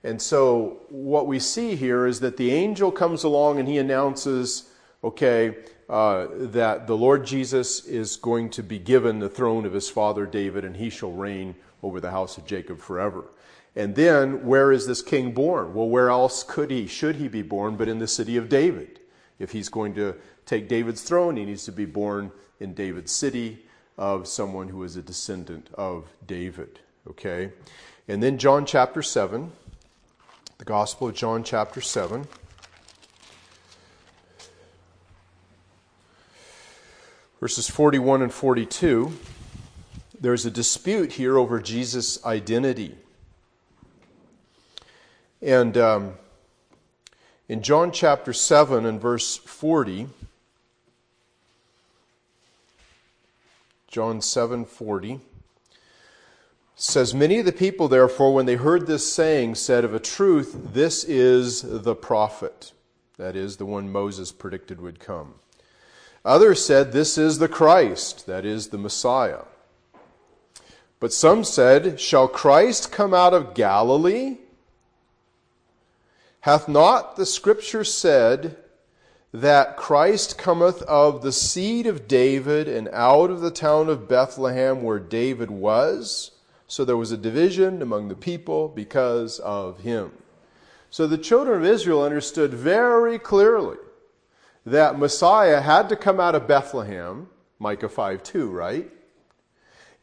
And 0.04 0.22
so, 0.22 0.82
what 0.90 1.26
we 1.26 1.40
see 1.40 1.78
here 1.78 2.06
is 2.06 2.20
that 2.20 2.36
the 2.36 2.52
angel 2.52 2.92
comes 2.92 3.24
along 3.24 3.58
and 3.58 3.70
he 3.70 3.78
announces, 3.78 4.70
okay, 5.02 5.56
uh, 5.88 6.28
that 6.32 6.88
the 6.88 6.98
Lord 6.98 7.26
Jesus 7.26 7.86
is 7.86 8.18
going 8.18 8.50
to 8.50 8.64
be 8.64 8.78
given 8.78 9.20
the 9.20 9.30
throne 9.30 9.66
of 9.66 9.72
his 9.72 9.90
father 9.90 10.26
David, 10.26 10.66
and 10.66 10.76
he 10.76 10.90
shall 10.90 11.14
reign 11.14 11.56
over 11.82 12.02
the 12.02 12.12
house 12.12 12.38
of 12.38 12.46
Jacob 12.46 12.80
forever. 12.80 13.24
And 13.78 13.96
then, 13.96 14.46
where 14.46 14.74
is 14.74 14.88
this 14.88 15.02
king 15.02 15.32
born? 15.32 15.74
Well, 15.74 15.88
where 15.88 16.10
else 16.10 16.44
could 16.44 16.70
he, 16.70 16.86
should 16.86 17.16
he 17.16 17.30
be 17.30 17.44
born, 17.44 17.78
but 17.78 17.88
in 17.88 18.00
the 18.00 18.08
city 18.10 18.36
of 18.36 18.50
David? 18.50 19.00
If 19.40 19.54
he's 19.54 19.70
going 19.70 19.96
to 19.96 20.16
take 20.46 20.68
David's 20.68 21.02
throne, 21.02 21.38
he 21.38 21.46
needs 21.46 21.64
to 21.64 21.72
be 21.72 21.86
born 21.86 22.34
in 22.60 22.74
David's 22.74 23.12
city 23.12 23.60
of 23.98 24.28
someone 24.28 24.70
who 24.70 24.84
is 24.84 24.96
a 24.96 25.02
descendant 25.02 25.68
of 25.74 26.06
David. 26.26 26.80
Okay? 27.10 27.52
And 28.08 28.24
then 28.24 28.38
John 28.38 28.66
chapter 28.66 29.02
7, 29.02 29.52
the 30.58 30.66
Gospel 30.66 31.10
of 31.10 31.16
John 31.16 31.44
chapter 31.44 31.82
7. 31.82 32.28
Verses 37.40 37.70
41 37.70 38.22
and 38.22 38.34
42. 38.34 39.14
There's 40.20 40.46
a 40.46 40.52
dispute 40.52 41.14
here 41.14 41.38
over 41.38 41.62
Jesus' 41.62 42.24
identity. 42.26 42.98
And 45.42 45.78
um, 45.78 46.14
in 47.48 47.62
John 47.62 47.94
chapter 47.94 48.34
7 48.34 48.86
and 48.86 49.00
verse 49.00 49.38
40, 49.38 50.08
John 53.90 54.20
7:40 54.20 55.20
says 56.76 57.14
many 57.16 57.40
of 57.40 57.46
the 57.46 57.52
people 57.52 57.88
therefore 57.88 58.36
when 58.36 58.46
they 58.46 58.56
heard 58.56 58.86
this 58.86 59.12
saying 59.12 59.56
said 59.56 59.84
of 59.84 59.96
a 59.96 60.00
truth 60.00 60.56
this 60.74 61.04
is 61.04 61.64
the 61.64 61.96
prophet 61.96 62.72
that 63.18 63.36
is 63.36 63.58
the 63.58 63.66
one 63.66 63.92
moses 63.92 64.32
predicted 64.32 64.80
would 64.80 65.00
come. 65.00 65.34
Others 66.24 66.64
said 66.64 66.92
this 66.92 67.18
is 67.18 67.40
the 67.40 67.48
christ 67.48 68.28
that 68.28 68.46
is 68.46 68.68
the 68.68 68.78
messiah. 68.78 69.46
But 71.00 71.12
some 71.12 71.44
said 71.44 72.00
shall 72.00 72.28
christ 72.28 72.92
come 72.92 73.16
out 73.16 73.34
of 73.34 73.56
galilee? 73.56 74.38
Hath 76.42 76.68
not 76.68 77.16
the 77.16 77.26
scripture 77.26 77.84
said 77.84 78.56
that 79.34 79.78
christ 79.78 80.38
cometh 80.38 80.82
of 80.84 81.22
the 81.22 81.32
seed 81.32 81.86
of 81.86 82.08
david 82.08 82.68
and 82.68 82.90
out 82.94 83.30
of 83.30 83.42
the 83.42 83.52
town 83.52 83.90
of 83.90 84.08
bethlehem 84.08 84.82
where 84.82 85.00
david 85.00 85.52
was 85.52 86.32
so 86.70 86.86
there 86.86 86.96
was 86.96 87.12
a 87.12 87.18
division 87.18 87.82
among 87.82 88.10
the 88.10 88.16
people 88.16 88.68
because 88.68 89.40
of 89.40 89.80
him. 89.80 90.12
So 90.92 91.08
the 91.08 91.18
children 91.18 91.58
of 91.58 91.66
Israel 91.66 92.04
understood 92.04 92.54
very 92.54 93.18
clearly 93.18 93.78
that 94.68 95.00
Messiah 95.00 95.62
had 95.62 95.90
to 95.90 95.96
come 95.96 96.20
out 96.20 96.36
of 96.36 96.48
Bethlehem, 96.48 97.28
Micah 97.58 97.90
5 97.90 98.22
2, 98.22 98.52
right? 98.52 98.88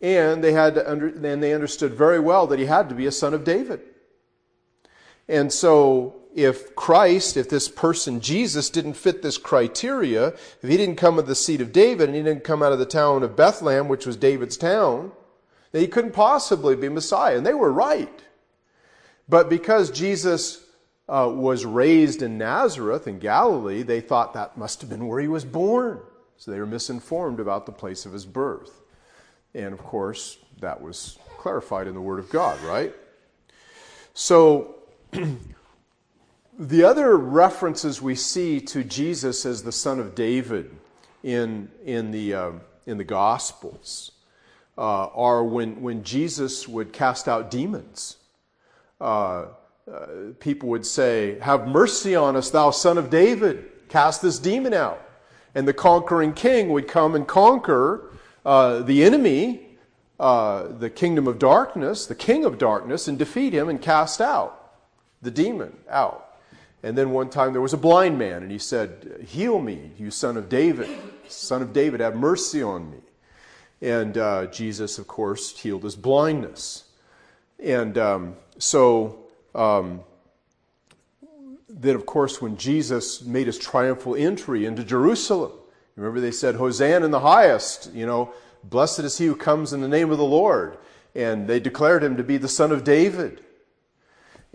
And 0.01 0.43
they, 0.43 0.53
had 0.53 0.75
to 0.75 0.91
under, 0.91 1.07
and 1.07 1.41
they 1.41 1.55
understood 1.55 1.95
very 1.95 2.19
well 2.19 2.49
that 2.49 2.59
he 2.59 2.67
had 2.67 2.89
to 2.89 2.97
be 2.97 3.07
a 3.07 3.13
son 3.13 3.33
of 3.33 3.45
David. 3.45 3.81
And 5.29 5.53
so, 5.53 6.17
if 6.37 6.77
Christ, 6.77 7.39
if 7.39 7.49
this 7.49 7.67
person, 7.67 8.21
Jesus, 8.21 8.69
didn't 8.69 8.93
fit 8.93 9.23
this 9.23 9.39
criteria, 9.39 10.29
if 10.29 10.69
he 10.69 10.77
didn't 10.77 10.97
come 10.97 11.19
of 11.19 11.27
the 11.27 11.35
seed 11.35 11.63
of 11.63 11.73
David 11.73 12.11
and 12.11 12.15
he 12.15 12.23
didn't 12.23 12.45
come 12.45 12.63
out 12.63 12.73
of 12.73 12.79
the 12.79 12.85
town 12.85 13.23
of 13.23 13.35
Bethlehem, 13.35 13.89
which 13.89 14.05
was 14.05 14.19
David's 14.19 14.59
town, 14.59 15.13
then 15.73 15.81
he 15.81 15.89
couldn't 15.89 16.13
possibly 16.13 16.77
be 16.77 16.91
Messiah. 16.91 17.39
And 17.39 17.47
they 17.47 17.55
were 17.55 17.73
right. 17.73 18.23
But 19.27 19.49
because 19.49 19.91
Jesus 19.91 20.63
uh, 21.09 21.33
was 21.35 21.65
raised 21.65 22.21
in 22.21 22.37
Nazareth 22.37 23.09
in 23.09 23.19
Galilee, 23.19 23.83
they 23.83 24.03
thought 24.03 24.35
that 24.35 24.59
must 24.59 24.83
have 24.83 24.91
been 24.91 25.09
where 25.09 25.21
he 25.21 25.29
was 25.29 25.47
born. 25.47 26.01
So 26.37 26.51
they 26.51 26.61
were 26.61 26.67
misinformed 26.67 27.41
about 27.41 27.65
the 27.65 27.73
place 27.73 28.05
of 28.05 28.13
his 28.13 28.27
birth. 28.27 28.83
And 29.55 29.73
of 29.73 29.83
course, 29.83 30.37
that 30.61 30.83
was 30.83 31.19
clarified 31.39 31.87
in 31.87 31.95
the 31.95 32.01
Word 32.03 32.19
of 32.19 32.29
God, 32.29 32.61
right? 32.61 32.95
So, 34.13 34.75
the 36.59 36.85
other 36.85 37.17
references 37.17 38.01
we 38.01 38.15
see 38.15 38.61
to 38.61 38.83
Jesus 38.83 39.45
as 39.45 39.63
the 39.63 39.73
son 39.73 40.01
of 40.01 40.15
David 40.15 40.71
in, 41.23 41.69
in, 41.85 42.11
the, 42.11 42.35
uh, 42.35 42.53
in 42.87 42.99
the 42.99 43.05
Gospels 43.05 44.13
uh, 44.79 45.07
are 45.09 45.45
when, 45.45 45.83
when 45.83 46.03
Jesus 46.03 46.67
would 46.67 46.93
cast 46.93 47.29
out 47.29 47.51
demons. 47.51 48.17
Uh, 49.01 49.47
uh, 49.91 50.07
people 50.41 50.69
would 50.71 50.87
say, 50.87 51.39
Have 51.41 51.69
mercy 51.69 52.17
on 52.17 52.37
us, 52.37 52.51
thou 52.51 52.71
son 52.71 52.97
of 52.99 53.11
David, 53.11 53.71
cast 53.89 54.23
this 54.23 54.39
demon 54.39 54.73
out. 54.73 55.03
And 55.55 55.69
the 55.69 55.75
conquering 55.75 56.33
king 56.33 56.71
would 56.71 56.89
come 56.89 57.15
and 57.15 57.27
conquer 57.27 58.11
uh, 58.45 58.81
the 58.81 59.05
enemy, 59.05 59.77
uh, 60.19 60.69
the 60.69 60.91
kingdom 60.91 61.27
of 61.27 61.39
darkness, 61.39 62.07
the 62.07 62.15
king 62.15 62.45
of 62.45 62.59
darkness, 62.59 63.09
and 63.09 63.19
defeat 63.19 63.53
him 63.53 63.69
and 63.69 63.81
cast 63.81 64.21
out 64.21 64.75
the 65.23 65.31
demon 65.31 65.77
out. 65.89 66.26
And 66.87 66.97
then 66.97 67.11
one 67.11 67.31
time 67.31 67.53
there 67.53 67.61
was 67.61 67.73
a 67.73 67.77
blind 67.77 68.17
man, 68.17 68.45
and 68.45 68.53
he 68.53 68.59
said, 68.59 69.25
Heal 69.27 69.59
me, 69.59 69.91
you 69.99 70.13
son 70.13 70.37
of 70.37 70.49
David. 70.49 70.89
Son 71.27 71.61
of 71.61 71.73
David, 71.73 71.99
have 71.99 72.15
mercy 72.15 72.63
on 72.63 72.93
me. 72.93 72.99
And 73.83 74.17
uh, 74.17 74.47
Jesus, 74.47 74.97
of 74.97 75.09
course, 75.09 75.59
healed 75.59 75.83
his 75.83 75.97
blindness. 75.97 76.85
And 77.59 77.99
um, 77.99 78.37
so, 78.59 79.19
um, 79.53 80.03
then, 81.69 81.97
of 81.97 82.07
course, 82.07 82.41
when 82.41 82.57
Jesus 82.57 83.21
made 83.21 83.49
his 83.49 83.59
triumphal 83.59 84.15
entry 84.15 84.65
into 84.65 84.85
Jerusalem, 84.85 85.51
remember 85.97 86.21
they 86.21 86.31
said, 86.31 86.55
Hosanna 86.55 87.05
in 87.05 87.11
the 87.11 87.19
highest, 87.19 87.93
you 87.95 88.07
know, 88.07 88.33
blessed 88.63 89.01
is 89.01 89.19
he 89.19 89.27
who 89.27 89.35
comes 89.35 89.73
in 89.73 89.81
the 89.81 89.89
name 89.89 90.13
of 90.13 90.19
the 90.19 90.25
Lord. 90.25 90.79
And 91.17 91.49
they 91.49 91.59
declared 91.59 92.05
him 92.05 92.17
to 92.17 92.23
be 92.23 92.37
the 92.37 92.49
son 92.49 92.71
of 92.71 92.85
David. 92.85 93.43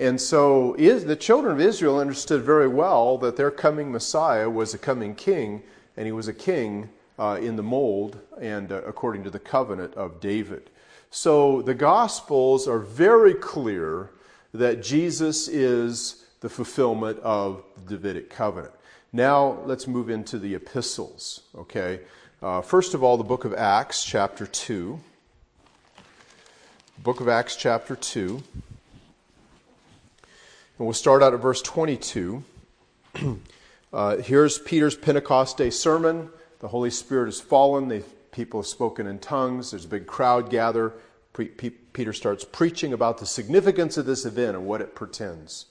And 0.01 0.19
so 0.19 0.75
the 0.77 1.15
children 1.15 1.53
of 1.53 1.61
Israel 1.61 1.99
understood 1.99 2.41
very 2.41 2.67
well 2.67 3.19
that 3.19 3.35
their 3.35 3.51
coming 3.51 3.91
Messiah 3.91 4.49
was 4.49 4.73
a 4.73 4.79
coming 4.79 5.13
king, 5.13 5.61
and 5.95 6.07
he 6.07 6.11
was 6.11 6.27
a 6.27 6.33
king 6.33 6.89
uh, 7.19 7.37
in 7.39 7.55
the 7.55 7.61
mold 7.61 8.19
and 8.39 8.71
uh, 8.71 8.81
according 8.87 9.23
to 9.25 9.29
the 9.29 9.37
covenant 9.37 9.93
of 9.93 10.19
David. 10.19 10.71
So 11.11 11.61
the 11.61 11.75
Gospels 11.75 12.67
are 12.67 12.79
very 12.79 13.35
clear 13.35 14.09
that 14.55 14.81
Jesus 14.81 15.47
is 15.47 16.25
the 16.39 16.49
fulfillment 16.49 17.19
of 17.19 17.63
the 17.85 17.95
Davidic 17.95 18.31
covenant. 18.31 18.73
Now 19.13 19.59
let's 19.65 19.85
move 19.85 20.09
into 20.09 20.39
the 20.39 20.55
epistles, 20.55 21.41
okay? 21.55 21.99
Uh, 22.41 22.61
first 22.61 22.95
of 22.95 23.03
all, 23.03 23.17
the 23.17 23.23
book 23.23 23.45
of 23.45 23.53
Acts, 23.53 24.03
chapter 24.03 24.47
2. 24.47 24.99
Book 27.03 27.21
of 27.21 27.27
Acts, 27.27 27.55
chapter 27.55 27.95
2. 27.95 28.41
And 30.77 30.87
we'll 30.87 30.93
start 30.93 31.21
out 31.21 31.33
at 31.33 31.39
verse 31.39 31.61
22. 31.61 32.43
uh, 33.93 34.17
here's 34.17 34.57
Peter's 34.57 34.95
Pentecost 34.95 35.57
Day 35.57 35.69
sermon. 35.69 36.29
The 36.59 36.69
Holy 36.69 36.89
Spirit 36.89 37.25
has 37.25 37.39
fallen. 37.39 37.87
The 37.87 38.03
people 38.31 38.61
have 38.61 38.67
spoken 38.67 39.07
in 39.07 39.19
tongues. 39.19 39.71
There's 39.71 39.85
a 39.85 39.89
big 39.89 40.07
crowd 40.07 40.49
gather. 40.49 40.93
Pre- 41.33 41.49
Peter 41.49 42.13
starts 42.13 42.43
preaching 42.43 42.93
about 42.93 43.17
the 43.17 43.25
significance 43.25 43.97
of 43.97 44.05
this 44.05 44.25
event 44.25 44.55
and 44.55 44.65
what 44.65 44.81
it 44.81 44.95
portends. 44.95 45.65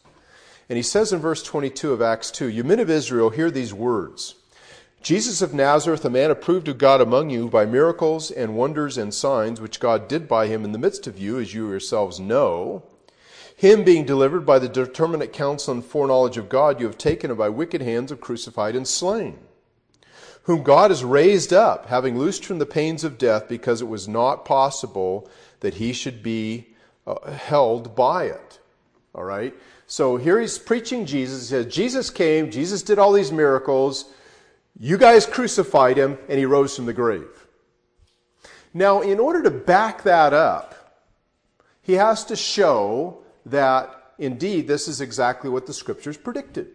And 0.68 0.76
he 0.76 0.82
says 0.82 1.12
in 1.12 1.18
verse 1.18 1.42
22 1.42 1.92
of 1.92 2.00
Acts 2.00 2.30
2 2.30 2.48
You 2.48 2.62
men 2.62 2.80
of 2.80 2.88
Israel, 2.88 3.30
hear 3.30 3.50
these 3.50 3.74
words 3.74 4.36
Jesus 5.02 5.40
of 5.40 5.54
Nazareth, 5.54 6.04
a 6.04 6.10
man 6.10 6.30
approved 6.30 6.68
of 6.68 6.76
God 6.76 7.00
among 7.00 7.30
you 7.30 7.48
by 7.48 7.64
miracles 7.64 8.30
and 8.30 8.54
wonders 8.54 8.98
and 8.98 9.14
signs 9.14 9.60
which 9.60 9.80
God 9.80 10.08
did 10.08 10.28
by 10.28 10.46
him 10.46 10.64
in 10.64 10.72
the 10.72 10.78
midst 10.78 11.06
of 11.06 11.18
you, 11.18 11.38
as 11.38 11.54
you 11.54 11.70
yourselves 11.70 12.20
know. 12.20 12.82
Him 13.60 13.84
being 13.84 14.06
delivered 14.06 14.46
by 14.46 14.58
the 14.58 14.70
determinate 14.70 15.34
counsel 15.34 15.74
and 15.74 15.84
foreknowledge 15.84 16.38
of 16.38 16.48
God, 16.48 16.80
you 16.80 16.86
have 16.86 16.96
taken 16.96 17.30
and 17.30 17.36
by 17.36 17.50
wicked 17.50 17.82
hands 17.82 18.08
have 18.08 18.18
crucified 18.18 18.74
and 18.74 18.88
slain. 18.88 19.38
Whom 20.44 20.62
God 20.62 20.90
has 20.90 21.04
raised 21.04 21.52
up, 21.52 21.84
having 21.84 22.18
loosed 22.18 22.42
from 22.42 22.58
the 22.58 22.64
pains 22.64 23.04
of 23.04 23.18
death, 23.18 23.50
because 23.50 23.82
it 23.82 23.86
was 23.86 24.08
not 24.08 24.46
possible 24.46 25.28
that 25.60 25.74
he 25.74 25.92
should 25.92 26.22
be 26.22 26.68
uh, 27.06 27.32
held 27.32 27.94
by 27.94 28.28
it. 28.28 28.60
All 29.14 29.24
right? 29.24 29.52
So 29.86 30.16
here 30.16 30.40
he's 30.40 30.58
preaching 30.58 31.04
Jesus. 31.04 31.42
He 31.42 31.46
says, 31.48 31.66
Jesus 31.66 32.08
came, 32.08 32.50
Jesus 32.50 32.82
did 32.82 32.98
all 32.98 33.12
these 33.12 33.30
miracles. 33.30 34.06
You 34.78 34.96
guys 34.96 35.26
crucified 35.26 35.98
him, 35.98 36.16
and 36.30 36.38
he 36.38 36.46
rose 36.46 36.74
from 36.74 36.86
the 36.86 36.94
grave. 36.94 37.46
Now, 38.72 39.02
in 39.02 39.20
order 39.20 39.42
to 39.42 39.50
back 39.50 40.04
that 40.04 40.32
up, 40.32 40.96
he 41.82 41.92
has 41.92 42.24
to 42.24 42.36
show 42.36 43.18
that 43.46 44.14
indeed 44.18 44.68
this 44.68 44.88
is 44.88 45.00
exactly 45.00 45.50
what 45.50 45.66
the 45.66 45.72
scriptures 45.72 46.16
predicted. 46.16 46.68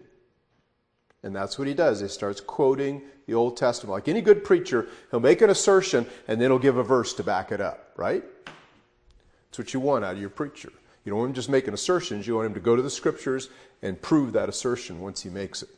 And 1.23 1.35
that's 1.35 1.57
what 1.57 1.67
he 1.67 1.73
does. 1.73 2.01
He 2.01 2.07
starts 2.07 2.39
quoting 2.39 3.01
the 3.25 3.33
Old 3.33 3.57
Testament. 3.57 3.91
Like 3.91 4.07
any 4.07 4.21
good 4.21 4.43
preacher, 4.43 4.87
he'll 5.09 5.19
make 5.19 5.41
an 5.41 5.49
assertion 5.49 6.05
and 6.27 6.39
then 6.39 6.51
he'll 6.51 6.59
give 6.59 6.77
a 6.77 6.83
verse 6.83 7.13
to 7.15 7.23
back 7.23 7.51
it 7.51 7.59
up, 7.59 7.91
right? 7.97 8.23
That's 8.45 9.57
what 9.57 9.73
you 9.73 9.79
want 9.79 10.05
out 10.05 10.15
of 10.15 10.21
your 10.21 10.29
preacher. 10.29 10.71
You 11.03 11.11
don't 11.11 11.19
want 11.19 11.29
him 11.29 11.35
just 11.35 11.49
making 11.49 11.73
assertions. 11.73 12.27
You 12.27 12.35
want 12.35 12.47
him 12.47 12.53
to 12.55 12.59
go 12.59 12.75
to 12.75 12.81
the 12.81 12.89
scriptures 12.89 13.49
and 13.81 14.01
prove 14.01 14.33
that 14.33 14.49
assertion 14.49 15.01
once 15.01 15.21
he 15.21 15.29
makes 15.29 15.63
it. 15.63 15.69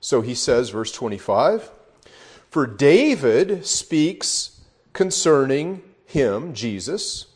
So 0.00 0.20
he 0.20 0.34
says, 0.34 0.70
verse 0.70 0.92
25, 0.92 1.70
For 2.50 2.66
David 2.66 3.66
speaks 3.66 4.60
concerning 4.92 5.82
him, 6.04 6.54
Jesus, 6.54 7.26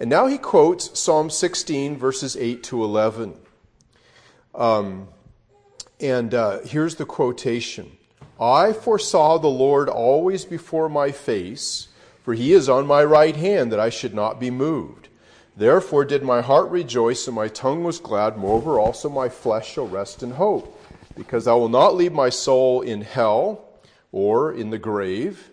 and 0.00 0.08
now 0.08 0.26
he 0.26 0.38
quotes 0.38 0.98
Psalm 0.98 1.28
16, 1.28 1.98
verses 1.98 2.34
8 2.34 2.62
to 2.64 2.82
11. 2.82 3.34
Um, 4.54 5.08
and 6.00 6.32
uh, 6.32 6.60
here's 6.60 6.94
the 6.94 7.04
quotation 7.04 7.98
I 8.40 8.72
foresaw 8.72 9.36
the 9.38 9.48
Lord 9.48 9.90
always 9.90 10.46
before 10.46 10.88
my 10.88 11.12
face, 11.12 11.88
for 12.24 12.32
he 12.32 12.54
is 12.54 12.66
on 12.66 12.86
my 12.86 13.04
right 13.04 13.36
hand, 13.36 13.70
that 13.70 13.78
I 13.78 13.90
should 13.90 14.14
not 14.14 14.40
be 14.40 14.50
moved. 14.50 15.08
Therefore 15.54 16.06
did 16.06 16.22
my 16.22 16.40
heart 16.40 16.70
rejoice, 16.70 17.26
and 17.26 17.36
my 17.36 17.48
tongue 17.48 17.84
was 17.84 18.00
glad. 18.00 18.38
Moreover, 18.38 18.80
also 18.80 19.10
my 19.10 19.28
flesh 19.28 19.74
shall 19.74 19.86
rest 19.86 20.22
in 20.22 20.30
hope, 20.30 20.82
because 21.14 21.46
I 21.46 21.52
will 21.52 21.68
not 21.68 21.94
leave 21.94 22.14
my 22.14 22.30
soul 22.30 22.80
in 22.80 23.02
hell 23.02 23.66
or 24.10 24.50
in 24.54 24.70
the 24.70 24.78
grave 24.78 25.50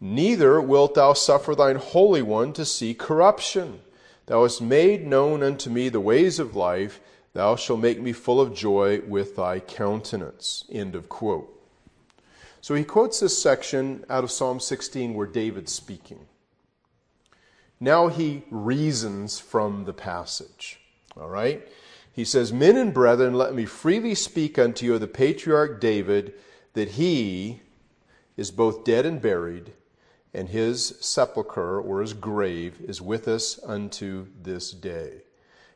Neither 0.00 0.62
wilt 0.62 0.94
thou 0.94 1.12
suffer 1.12 1.54
thine 1.54 1.76
Holy 1.76 2.22
One 2.22 2.54
to 2.54 2.64
see 2.64 2.94
corruption. 2.94 3.82
Thou 4.26 4.44
hast 4.44 4.62
made 4.62 5.06
known 5.06 5.42
unto 5.42 5.68
me 5.68 5.90
the 5.90 6.00
ways 6.00 6.38
of 6.38 6.56
life. 6.56 7.00
Thou 7.34 7.54
shalt 7.56 7.80
make 7.80 8.00
me 8.00 8.12
full 8.12 8.40
of 8.40 8.54
joy 8.54 9.02
with 9.06 9.36
thy 9.36 9.60
countenance. 9.60 10.64
End 10.72 10.94
of 10.94 11.08
quote. 11.10 11.54
So 12.62 12.74
he 12.74 12.84
quotes 12.84 13.20
this 13.20 13.40
section 13.40 14.04
out 14.08 14.24
of 14.24 14.30
Psalm 14.30 14.58
16 14.58 15.14
where 15.14 15.26
David's 15.26 15.72
speaking. 15.72 16.26
Now 17.78 18.08
he 18.08 18.44
reasons 18.50 19.38
from 19.38 19.84
the 19.84 19.92
passage. 19.92 20.80
All 21.18 21.28
right? 21.28 21.66
He 22.12 22.24
says, 22.24 22.52
Men 22.52 22.76
and 22.76 22.92
brethren, 22.92 23.34
let 23.34 23.54
me 23.54 23.66
freely 23.66 24.14
speak 24.14 24.58
unto 24.58 24.86
you 24.86 24.94
of 24.94 25.00
the 25.00 25.06
patriarch 25.06 25.80
David, 25.80 26.34
that 26.72 26.90
he 26.90 27.60
is 28.36 28.50
both 28.50 28.84
dead 28.84 29.06
and 29.06 29.20
buried 29.20 29.72
and 30.32 30.48
his 30.48 30.94
sepulchre 31.00 31.80
or 31.80 32.00
his 32.00 32.12
grave 32.12 32.80
is 32.80 33.00
with 33.00 33.26
us 33.26 33.58
unto 33.64 34.26
this 34.42 34.70
day. 34.70 35.22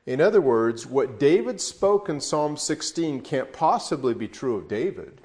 In 0.06 0.20
other 0.20 0.40
words, 0.40 0.86
what 0.86 1.18
David 1.18 1.60
spoke 1.60 2.08
in 2.08 2.20
Psalm 2.20 2.56
16 2.56 3.22
can't 3.22 3.52
possibly 3.52 4.14
be 4.14 4.28
true 4.28 4.56
of 4.56 4.68
David. 4.68 5.20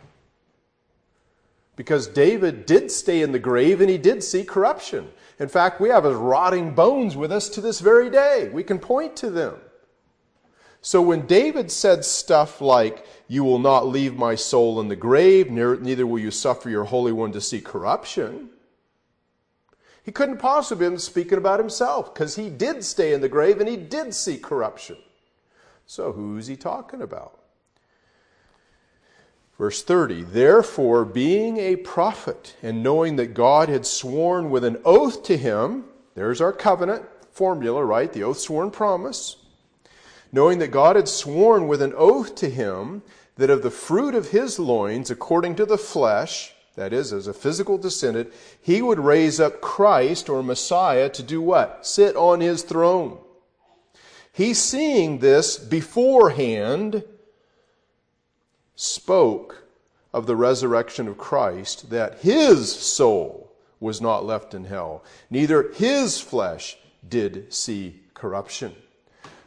Because 1.75 2.07
David 2.07 2.65
did 2.65 2.91
stay 2.91 3.21
in 3.21 3.31
the 3.31 3.39
grave 3.39 3.81
and 3.81 3.89
he 3.89 3.97
did 3.97 4.23
see 4.23 4.43
corruption. 4.43 5.09
In 5.39 5.47
fact, 5.47 5.79
we 5.79 5.89
have 5.89 6.03
his 6.03 6.15
rotting 6.15 6.75
bones 6.75 7.15
with 7.15 7.31
us 7.31 7.49
to 7.49 7.61
this 7.61 7.79
very 7.79 8.09
day. 8.09 8.49
We 8.51 8.63
can 8.63 8.79
point 8.79 9.15
to 9.17 9.29
them. 9.29 9.55
So 10.81 11.01
when 11.01 11.25
David 11.25 11.71
said 11.71 12.05
stuff 12.05 12.61
like, 12.61 13.05
You 13.27 13.43
will 13.43 13.59
not 13.59 13.87
leave 13.87 14.15
my 14.15 14.35
soul 14.35 14.79
in 14.79 14.87
the 14.87 14.95
grave, 14.95 15.51
neither 15.51 16.07
will 16.07 16.19
you 16.19 16.31
suffer 16.31 16.69
your 16.69 16.85
Holy 16.85 17.11
One 17.11 17.31
to 17.33 17.41
see 17.41 17.61
corruption, 17.61 18.49
he 20.09 20.11
couldn't 20.11 20.37
possibly 20.37 20.85
have 20.85 20.93
been 20.93 20.99
speaking 20.99 21.37
about 21.37 21.59
himself 21.59 22.11
because 22.11 22.35
he 22.35 22.49
did 22.49 22.83
stay 22.83 23.13
in 23.13 23.21
the 23.21 23.29
grave 23.29 23.59
and 23.59 23.69
he 23.69 23.77
did 23.77 24.11
see 24.11 24.39
corruption. 24.39 24.97
So 25.85 26.13
who's 26.13 26.47
he 26.47 26.55
talking 26.55 27.03
about? 27.03 27.37
Verse 29.59 29.83
30 29.83 30.23
Therefore, 30.23 31.05
being 31.05 31.57
a 31.57 31.75
prophet 31.75 32.55
and 32.63 32.81
knowing 32.81 33.17
that 33.17 33.35
God 33.35 33.69
had 33.69 33.85
sworn 33.85 34.49
with 34.49 34.63
an 34.63 34.81
oath 34.83 35.21
to 35.25 35.37
him, 35.37 35.85
there's 36.15 36.41
our 36.41 36.53
covenant 36.53 37.03
formula, 37.31 37.85
right? 37.85 38.11
The 38.11 38.23
oath 38.23 38.39
sworn 38.39 38.71
promise. 38.71 39.35
Knowing 40.31 40.57
that 40.57 40.69
God 40.69 40.95
had 40.95 41.07
sworn 41.07 41.67
with 41.67 41.83
an 41.83 41.93
oath 41.95 42.33
to 42.37 42.49
him 42.49 43.03
that 43.35 43.51
of 43.51 43.61
the 43.61 43.69
fruit 43.69 44.15
of 44.15 44.29
his 44.29 44.57
loins, 44.57 45.11
according 45.11 45.53
to 45.57 45.67
the 45.67 45.77
flesh, 45.77 46.55
that 46.75 46.93
is, 46.93 47.11
as 47.11 47.27
a 47.27 47.33
physical 47.33 47.77
descendant, 47.77 48.31
he 48.61 48.81
would 48.81 48.99
raise 48.99 49.39
up 49.39 49.61
Christ 49.61 50.29
or 50.29 50.41
Messiah 50.41 51.09
to 51.09 51.23
do 51.23 51.41
what? 51.41 51.85
Sit 51.85 52.15
on 52.15 52.39
his 52.39 52.63
throne. 52.63 53.17
He, 54.31 54.53
seeing 54.53 55.19
this 55.19 55.57
beforehand, 55.57 57.03
spoke 58.75 59.63
of 60.13 60.25
the 60.25 60.35
resurrection 60.35 61.07
of 61.07 61.17
Christ, 61.17 61.89
that 61.89 62.19
his 62.19 62.71
soul 62.71 63.51
was 63.79 64.01
not 64.01 64.25
left 64.25 64.53
in 64.53 64.65
hell, 64.65 65.03
neither 65.29 65.71
his 65.73 66.19
flesh 66.19 66.77
did 67.07 67.53
see 67.53 67.99
corruption. 68.13 68.75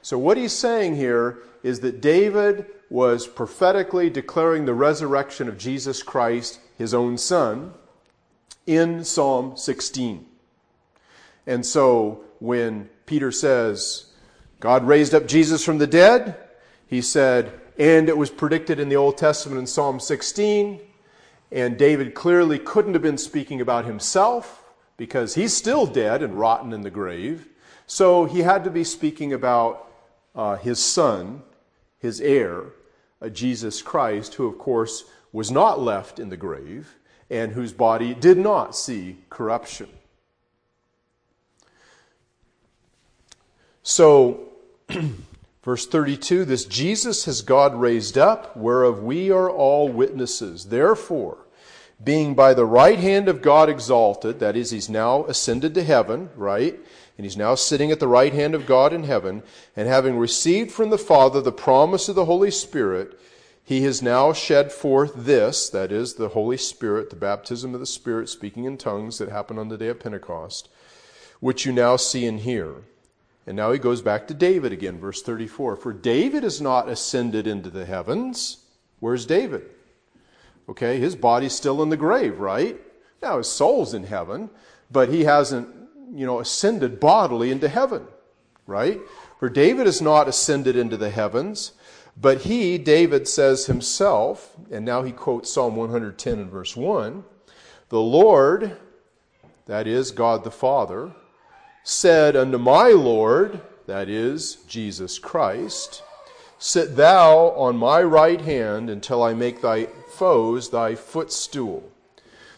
So, 0.03 0.19
what 0.19 0.37
he's 0.37 0.53
saying 0.53 0.97
here 0.97 1.39
is 1.63 1.81
that 1.81 2.01
David 2.01 2.67
was 2.91 3.27
prophetically 3.27 4.11
declaring 4.11 4.65
the 4.65 4.75
resurrection 4.75 5.49
of 5.49 5.59
Jesus 5.59 6.03
Christ 6.03 6.61
his 6.83 6.95
own 6.95 7.16
son, 7.16 7.73
in 8.66 9.05
Psalm 9.05 9.57
16. 9.57 10.27
And 11.47 11.64
so 11.64 12.25
when 12.38 12.88
Peter 13.07 13.33
says, 13.33 14.12
God 14.61 14.87
raised 14.87 15.14
up 15.14 15.27
Jesus 15.27 15.64
from 15.64 15.79
the 15.79 15.87
dead, 15.87 16.37
he 16.87 17.01
said, 17.01 17.53
and 17.79 18.09
it 18.09 18.16
was 18.16 18.31
predicted 18.31 18.79
in 18.79 18.88
the 18.88 18.97
Old 18.97 19.16
Testament 19.16 19.59
in 19.59 19.66
Psalm 19.66 19.99
16, 19.99 20.81
and 21.51 21.79
David 21.79 22.14
clearly 22.14 22.59
couldn't 22.59 22.95
have 22.95 23.03
been 23.03 23.18
speaking 23.18 23.61
about 23.61 23.85
himself 23.85 24.62
because 24.97 25.35
he's 25.35 25.57
still 25.57 25.87
dead 25.87 26.23
and 26.23 26.38
rotten 26.38 26.73
in 26.73 26.83
the 26.83 26.90
grave. 26.90 27.49
So 27.87 28.25
he 28.25 28.40
had 28.40 28.64
to 28.64 28.71
be 28.71 28.85
speaking 28.85 29.33
about 29.33 29.88
uh, 30.35 30.57
his 30.57 30.83
son, 30.83 31.42
his 31.99 32.21
heir, 32.21 32.66
uh, 33.21 33.29
Jesus 33.29 33.83
Christ, 33.83 34.35
who, 34.35 34.47
of 34.47 34.59
course, 34.59 35.05
was 35.33 35.51
not 35.51 35.81
left 35.81 36.18
in 36.18 36.29
the 36.29 36.37
grave 36.37 36.97
and 37.31 37.53
whose 37.53 37.73
body 37.73 38.14
did 38.14 38.37
not 38.37 38.77
see 38.77 39.16
corruption. 39.31 39.88
So, 43.83 44.53
verse 45.64 45.87
32 45.87 46.45
this 46.45 46.64
Jesus 46.66 47.25
has 47.25 47.42
God 47.42 47.75
raised 47.75 48.16
up, 48.18 48.57
whereof 48.57 49.03
we 49.03 49.31
are 49.31 49.51
all 49.51 49.88
witnesses. 49.88 50.66
Therefore, 50.66 51.38
being 52.03 52.35
by 52.35 52.55
the 52.55 52.66
right 52.66 52.99
hand 52.99 53.29
of 53.29 53.42
God 53.42 53.68
exalted, 53.68 54.40
that 54.40 54.57
is, 54.57 54.71
he's 54.71 54.88
now 54.88 55.25
ascended 55.25 55.75
to 55.75 55.85
heaven, 55.85 56.31
right? 56.37 56.79
And 57.16 57.25
he's 57.25 57.37
now 57.37 57.55
sitting 57.55 57.90
at 57.90 58.01
the 58.01 58.09
right 58.09 58.33
hand 58.33 58.55
of 58.55 58.66
God 58.66 58.92
in 58.92 59.05
heaven, 59.05 59.42
and 59.77 59.88
having 59.88 60.18
received 60.18 60.73
from 60.73 60.90
the 60.90 60.99
Father 60.99 61.40
the 61.40 61.53
promise 61.53 62.09
of 62.09 62.14
the 62.14 62.25
Holy 62.25 62.51
Spirit, 62.51 63.18
He 63.64 63.83
has 63.83 64.03
now 64.03 64.33
shed 64.33 64.72
forth 64.72 65.12
this, 65.14 65.70
that 65.70 65.92
is, 65.92 66.14
the 66.14 66.31
Holy 66.31 66.57
Spirit, 66.57 67.11
the 67.11 67.16
baptism 67.16 67.75
of 67.75 67.81
the 67.81 67.87
Spirit, 67.87 68.29
speaking 68.29 68.64
in 68.64 68.77
tongues 68.77 69.18
that 69.18 69.29
happened 69.29 69.59
on 69.59 69.68
the 69.68 69.79
day 69.79 69.88
of 69.88 70.01
Pentecost, 70.01 70.68
which 71.40 71.64
you 71.64 71.72
now 71.72 71.96
see 71.96 72.27
and 72.27 72.40
hear. 72.40 72.75
And 73.46 73.57
now 73.57 73.72
he 73.72 73.79
goes 73.79 74.03
back 74.03 74.27
to 74.29 74.35
David 74.35 74.72
again, 74.72 74.98
verse 74.98 75.22
34. 75.22 75.77
For 75.77 75.92
David 75.92 76.44
is 76.44 76.61
not 76.61 76.88
ascended 76.88 77.46
into 77.46 77.70
the 77.70 77.85
heavens. 77.85 78.59
Where's 79.01 79.27
David? 79.27 79.64
Okay, 80.68 80.98
his 80.98 81.16
body's 81.16 81.53
still 81.53 81.83
in 81.83 81.88
the 81.88 81.96
grave, 81.96 82.38
right? 82.38 82.81
Now 83.20 83.38
his 83.38 83.48
soul's 83.48 83.94
in 83.94 84.05
heaven, 84.05 84.51
but 84.90 85.09
he 85.09 85.25
hasn't, 85.25 85.68
you 86.12 86.27
know, 86.27 86.40
ascended 86.40 87.01
bodily 87.01 87.51
into 87.51 87.68
heaven, 87.68 88.07
right? 88.66 89.01
For 89.38 89.48
David 89.48 89.87
is 89.87 90.01
not 90.01 90.29
ascended 90.29 90.77
into 90.77 90.96
the 90.96 91.11
heavens, 91.11 91.72
but 92.20 92.42
he, 92.42 92.79
David 92.79 93.27
says 93.27 93.66
himself, 93.66 94.55
and 94.70 94.85
now 94.85 95.03
he 95.03 95.12
quotes 95.12 95.51
Psalm 95.51 95.77
110 95.77 96.38
and 96.38 96.51
verse 96.51 96.77
1 96.77 97.25
The 97.88 98.01
Lord, 98.01 98.77
that 99.66 99.87
is 99.87 100.11
God 100.11 100.44
the 100.44 100.51
Father, 100.51 101.12
said 101.83 102.37
unto 102.37 102.59
my 102.59 102.88
Lord, 102.88 103.61
that 103.87 104.09
is 104.09 104.57
Jesus 104.68 105.18
Christ, 105.18 106.03
Sit 106.59 106.94
thou 106.94 107.48
on 107.57 107.77
my 107.77 108.01
right 108.03 108.40
hand 108.40 108.88
until 108.88 109.22
I 109.22 109.35
make 109.35 109.61
thy 109.61 109.87
foes 109.87 110.70
thy 110.70 110.94
footstool. 110.94 111.90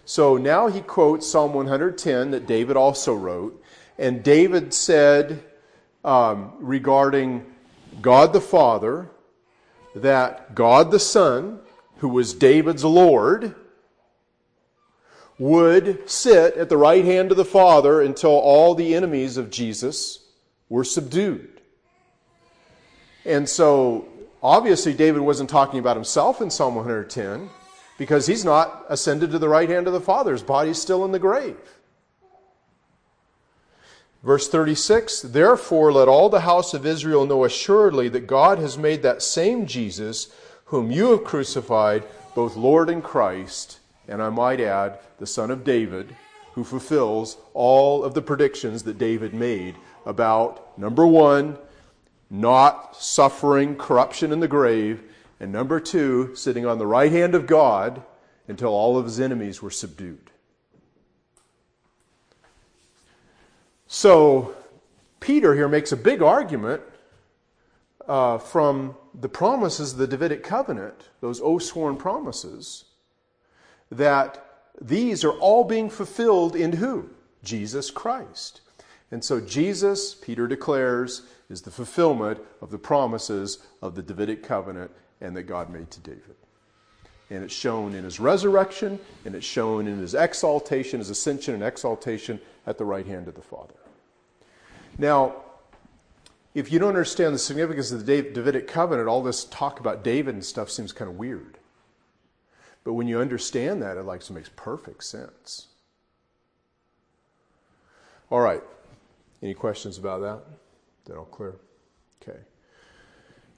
So 0.04 0.36
now 0.36 0.68
he 0.68 0.82
quotes 0.82 1.26
Psalm 1.26 1.54
110 1.54 2.32
that 2.32 2.46
David 2.46 2.76
also 2.76 3.14
wrote. 3.14 3.62
And 3.98 4.22
David 4.22 4.74
said 4.74 5.42
um, 6.04 6.52
regarding 6.58 7.46
God 8.02 8.34
the 8.34 8.42
Father 8.42 9.08
that 9.94 10.54
God 10.54 10.90
the 10.90 10.98
Son, 10.98 11.60
who 11.98 12.08
was 12.08 12.34
David's 12.34 12.84
Lord, 12.84 13.54
would 15.38 16.08
sit 16.08 16.56
at 16.56 16.68
the 16.68 16.76
right 16.76 17.04
hand 17.04 17.30
of 17.30 17.36
the 17.36 17.44
Father 17.44 18.02
until 18.02 18.30
all 18.30 18.74
the 18.74 18.94
enemies 18.94 19.36
of 19.36 19.50
Jesus 19.50 20.20
were 20.68 20.84
subdued. 20.84 21.60
And 23.24 23.48
so, 23.48 24.06
obviously, 24.42 24.92
David 24.92 25.22
wasn't 25.22 25.50
talking 25.50 25.78
about 25.78 25.96
himself 25.96 26.40
in 26.40 26.50
Psalm 26.50 26.74
110 26.74 27.48
because 27.98 28.26
he's 28.26 28.44
not 28.44 28.84
ascended 28.88 29.30
to 29.30 29.38
the 29.38 29.48
right 29.48 29.68
hand 29.68 29.86
of 29.86 29.92
the 29.92 30.00
Father. 30.00 30.32
His 30.32 30.42
body's 30.42 30.80
still 30.80 31.04
in 31.04 31.12
the 31.12 31.18
grave. 31.18 31.56
Verse 34.24 34.48
36 34.48 35.20
Therefore, 35.22 35.92
let 35.92 36.08
all 36.08 36.28
the 36.28 36.40
house 36.40 36.74
of 36.74 36.86
Israel 36.86 37.26
know 37.26 37.44
assuredly 37.44 38.08
that 38.08 38.26
God 38.26 38.58
has 38.58 38.78
made 38.78 39.02
that 39.02 39.22
same 39.22 39.66
Jesus, 39.66 40.32
whom 40.66 40.90
you 40.90 41.10
have 41.10 41.24
crucified, 41.24 42.04
both 42.34 42.56
Lord 42.56 42.88
and 42.88 43.04
Christ 43.04 43.78
and 44.08 44.22
I 44.22 44.30
might 44.30 44.60
add, 44.60 44.98
the 45.18 45.26
son 45.26 45.50
of 45.50 45.64
David, 45.64 46.16
who 46.54 46.64
fulfills 46.64 47.36
all 47.52 48.04
of 48.04 48.14
the 48.14 48.22
predictions 48.22 48.82
that 48.84 48.98
David 48.98 49.34
made 49.34 49.76
about 50.04 50.78
number 50.78 51.06
one, 51.06 51.58
not 52.30 52.96
suffering 52.96 53.76
corruption 53.76 54.32
in 54.32 54.40
the 54.40 54.48
grave, 54.48 55.02
and 55.40 55.52
number 55.52 55.80
two, 55.80 56.34
sitting 56.34 56.66
on 56.66 56.78
the 56.78 56.86
right 56.86 57.12
hand 57.12 57.34
of 57.34 57.46
God 57.46 58.02
until 58.46 58.70
all 58.70 58.98
of 58.98 59.06
his 59.06 59.20
enemies 59.20 59.62
were 59.62 59.70
subdued. 59.70 60.23
So, 63.96 64.56
Peter 65.20 65.54
here 65.54 65.68
makes 65.68 65.92
a 65.92 65.96
big 65.96 66.20
argument 66.20 66.82
uh, 68.08 68.38
from 68.38 68.96
the 69.14 69.28
promises 69.28 69.92
of 69.92 69.98
the 69.98 70.08
Davidic 70.08 70.42
covenant, 70.42 71.10
those 71.20 71.40
oath 71.40 71.62
sworn 71.62 71.96
promises 71.96 72.86
that 73.92 74.64
these 74.80 75.22
are 75.22 75.30
all 75.38 75.62
being 75.62 75.88
fulfilled 75.88 76.56
in 76.56 76.72
who? 76.72 77.08
Jesus 77.44 77.92
Christ. 77.92 78.62
And 79.12 79.24
so 79.24 79.40
Jesus, 79.40 80.12
Peter 80.12 80.48
declares, 80.48 81.22
is 81.48 81.62
the 81.62 81.70
fulfillment 81.70 82.40
of 82.60 82.72
the 82.72 82.78
promises 82.78 83.60
of 83.80 83.94
the 83.94 84.02
Davidic 84.02 84.42
covenant 84.42 84.90
and 85.20 85.36
that 85.36 85.44
God 85.44 85.70
made 85.70 85.92
to 85.92 86.00
David. 86.00 86.34
And 87.30 87.44
it's 87.44 87.54
shown 87.54 87.94
in 87.94 88.02
his 88.02 88.18
resurrection, 88.18 88.98
and 89.24 89.36
it's 89.36 89.46
shown 89.46 89.86
in 89.86 89.98
his 89.98 90.14
exaltation, 90.14 90.98
his 90.98 91.10
ascension 91.10 91.54
and 91.54 91.62
exaltation 91.62 92.40
at 92.66 92.76
the 92.76 92.84
right 92.84 93.06
hand 93.06 93.28
of 93.28 93.36
the 93.36 93.40
Father. 93.40 93.74
Now, 94.98 95.36
if 96.54 96.70
you 96.70 96.78
don't 96.78 96.90
understand 96.90 97.34
the 97.34 97.38
significance 97.38 97.90
of 97.90 98.06
the 98.06 98.22
Davidic 98.22 98.68
covenant, 98.68 99.08
all 99.08 99.22
this 99.22 99.44
talk 99.44 99.80
about 99.80 100.04
David 100.04 100.34
and 100.34 100.44
stuff 100.44 100.70
seems 100.70 100.92
kind 100.92 101.10
of 101.10 101.16
weird. 101.16 101.58
But 102.84 102.92
when 102.92 103.08
you 103.08 103.18
understand 103.18 103.82
that, 103.82 103.96
it 103.96 104.04
like 104.04 104.28
makes 104.30 104.50
perfect 104.54 105.04
sense. 105.04 105.68
All 108.30 108.40
right. 108.40 108.62
Any 109.42 109.54
questions 109.54 109.98
about 109.98 110.20
that? 110.20 110.40
That 111.06 111.16
all 111.16 111.24
clear? 111.24 111.56
Okay. 112.22 112.38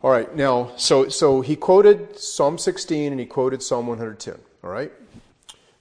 All 0.03 0.11
right. 0.11 0.35
Now, 0.35 0.73
so 0.77 1.09
so 1.09 1.41
he 1.41 1.57
quoted 1.57 2.19
Psalm 2.19 2.57
16 2.57 3.13
and 3.13 3.21
he 3.21 3.27
quoted 3.27 3.63
Psalm 3.63 3.87
110. 3.87 4.39
All 4.65 4.71
right. 4.71 4.93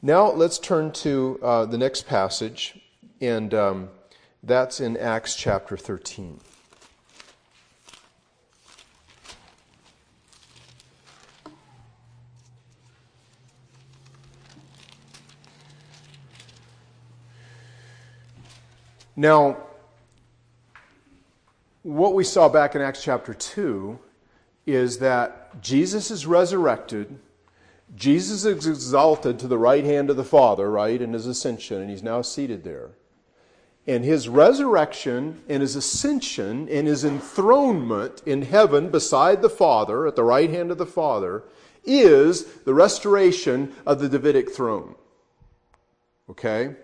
Now 0.01 0.31
let's 0.31 0.59
turn 0.59 0.91
to 0.93 1.39
uh, 1.41 1.65
the 1.65 1.77
next 1.77 2.07
passage, 2.07 2.79
and 3.21 3.53
um, 3.53 3.89
that's 4.45 4.79
in 4.79 4.95
Acts 4.97 5.35
chapter 5.35 5.75
13. 5.75 6.39
Now, 19.17 19.57
what 21.81 22.13
we 22.13 22.23
saw 22.23 22.49
back 22.49 22.75
in 22.75 22.81
Acts 22.81 23.01
chapter 23.01 23.33
2 23.33 23.97
is 24.67 24.99
that 24.99 25.61
Jesus 25.61 26.11
is 26.11 26.25
resurrected. 26.27 27.17
Jesus 27.95 28.45
is 28.45 28.67
exalted 28.67 29.39
to 29.39 29.47
the 29.47 29.57
right 29.57 29.85
hand 29.85 30.09
of 30.09 30.17
the 30.17 30.23
Father, 30.23 30.69
right, 30.69 31.01
in 31.01 31.13
his 31.13 31.25
ascension, 31.25 31.81
and 31.81 31.89
he's 31.89 32.03
now 32.03 32.21
seated 32.21 32.63
there. 32.63 32.91
And 33.87 34.03
his 34.03 34.27
resurrection 34.27 35.41
and 35.47 35.61
his 35.61 35.75
ascension 35.75 36.67
and 36.69 36.87
his 36.87 37.05
enthronement 37.05 38.23
in 38.25 38.41
heaven 38.41 38.89
beside 38.89 39.41
the 39.41 39.49
Father, 39.49 40.07
at 40.07 40.15
the 40.15 40.23
right 40.23 40.49
hand 40.49 40.71
of 40.71 40.79
the 40.79 40.87
Father, 40.87 41.43
is 41.83 42.45
the 42.63 42.73
restoration 42.73 43.73
of 43.85 43.99
the 43.99 44.09
Davidic 44.09 44.51
throne. 44.51 44.95
Okay? 46.29 46.75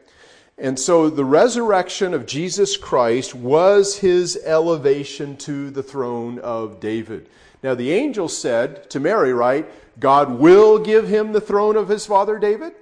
And 0.59 0.79
so 0.79 1.09
the 1.09 1.25
resurrection 1.25 2.13
of 2.13 2.27
Jesus 2.27 2.77
Christ 2.77 3.33
was 3.33 3.97
his 3.97 4.39
elevation 4.45 5.37
to 5.37 5.71
the 5.71 5.81
throne 5.81 6.37
of 6.37 6.79
David. 6.79 7.29
Now, 7.63 7.73
the 7.73 7.91
angel 7.91 8.29
said 8.29 8.89
to 8.91 8.99
Mary, 8.99 9.33
right, 9.33 9.67
God 9.99 10.39
will 10.39 10.77
give 10.77 11.07
him 11.07 11.31
the 11.31 11.41
throne 11.41 11.75
of 11.75 11.87
his 11.87 12.05
father 12.05 12.37
David? 12.37 12.73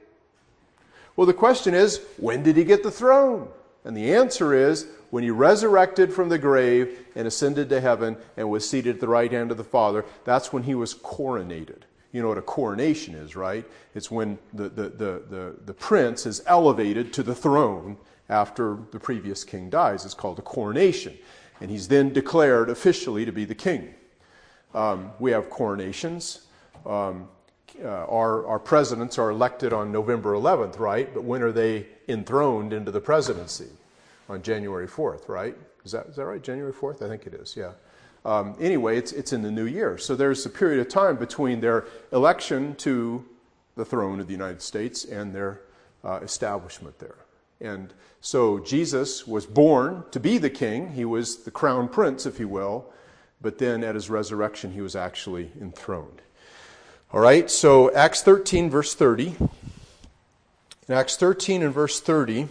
Well, 1.15 1.27
the 1.27 1.33
question 1.33 1.73
is, 1.73 2.01
when 2.17 2.43
did 2.43 2.57
he 2.57 2.63
get 2.65 2.83
the 2.83 2.91
throne? 2.91 3.47
And 3.89 3.97
the 3.97 4.13
answer 4.13 4.53
is, 4.53 4.85
when 5.09 5.23
he 5.23 5.31
resurrected 5.31 6.13
from 6.13 6.29
the 6.29 6.37
grave 6.37 7.07
and 7.15 7.27
ascended 7.27 7.69
to 7.69 7.81
heaven 7.81 8.17
and 8.37 8.47
was 8.47 8.69
seated 8.69 8.93
at 8.93 9.01
the 9.01 9.07
right 9.07 9.31
hand 9.31 9.49
of 9.49 9.57
the 9.57 9.63
Father, 9.63 10.05
that's 10.25 10.53
when 10.53 10.61
he 10.61 10.75
was 10.75 10.93
coronated. 10.93 11.79
You 12.11 12.21
know 12.21 12.27
what 12.27 12.37
a 12.37 12.43
coronation 12.43 13.15
is, 13.15 13.35
right? 13.35 13.65
It's 13.95 14.11
when 14.11 14.37
the, 14.53 14.69
the, 14.69 14.89
the, 14.89 15.23
the, 15.27 15.55
the 15.65 15.73
prince 15.73 16.27
is 16.27 16.43
elevated 16.45 17.11
to 17.13 17.23
the 17.23 17.33
throne 17.33 17.97
after 18.29 18.77
the 18.91 18.99
previous 18.99 19.43
king 19.43 19.71
dies. 19.71 20.05
It's 20.05 20.13
called 20.13 20.37
a 20.37 20.43
coronation. 20.43 21.17
And 21.59 21.71
he's 21.71 21.87
then 21.87 22.13
declared 22.13 22.69
officially 22.69 23.25
to 23.25 23.31
be 23.31 23.43
the 23.43 23.55
king. 23.55 23.95
Um, 24.75 25.13
we 25.17 25.31
have 25.31 25.49
coronations. 25.49 26.45
Um, 26.85 27.27
uh, 27.83 27.87
our, 27.87 28.45
our 28.45 28.59
presidents 28.59 29.17
are 29.17 29.31
elected 29.31 29.73
on 29.73 29.91
November 29.91 30.33
11th, 30.33 30.77
right? 30.77 31.11
But 31.11 31.23
when 31.23 31.41
are 31.41 31.51
they 31.51 31.87
enthroned 32.07 32.71
into 32.71 32.91
the 32.91 33.01
presidency? 33.01 33.69
On 34.29 34.41
January 34.41 34.87
4th, 34.87 35.27
right? 35.27 35.57
Is 35.83 35.91
that, 35.91 36.07
is 36.07 36.15
that 36.15 36.25
right? 36.25 36.41
January 36.41 36.71
4th? 36.71 37.01
I 37.01 37.07
think 37.07 37.25
it 37.25 37.33
is, 37.33 37.57
yeah. 37.57 37.71
Um, 38.25 38.55
anyway, 38.59 38.97
it's, 38.97 39.11
it's 39.11 39.33
in 39.33 39.41
the 39.41 39.51
new 39.51 39.65
year. 39.65 39.97
So 39.97 40.15
there's 40.15 40.45
a 40.45 40.49
period 40.49 40.79
of 40.79 40.89
time 40.89 41.15
between 41.15 41.61
their 41.61 41.85
election 42.11 42.75
to 42.75 43.25
the 43.75 43.85
throne 43.85 44.19
of 44.19 44.27
the 44.27 44.33
United 44.33 44.61
States 44.61 45.05
and 45.05 45.33
their 45.33 45.61
uh, 46.03 46.19
establishment 46.21 46.99
there. 46.99 47.15
And 47.61 47.93
so 48.21 48.59
Jesus 48.59 49.27
was 49.27 49.45
born 49.45 50.03
to 50.11 50.19
be 50.19 50.37
the 50.37 50.49
king. 50.49 50.91
He 50.91 51.05
was 51.05 51.37
the 51.43 51.51
crown 51.51 51.87
prince, 51.87 52.25
if 52.25 52.39
you 52.39 52.47
will. 52.47 52.91
But 53.41 53.57
then 53.57 53.83
at 53.83 53.95
his 53.95 54.09
resurrection, 54.09 54.73
he 54.73 54.81
was 54.81 54.95
actually 54.95 55.51
enthroned. 55.59 56.21
All 57.11 57.21
right, 57.21 57.49
so 57.49 57.93
Acts 57.95 58.21
13, 58.21 58.69
verse 58.69 58.93
30. 58.93 59.35
In 60.87 60.95
Acts 60.95 61.15
13 61.15 61.63
and 61.63 61.73
verse 61.73 61.99
30, 61.99 62.49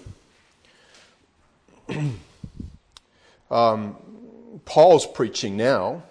um, 3.51 3.97
Paul's 4.65 5.07
preaching 5.07 5.57
now, 5.57 6.03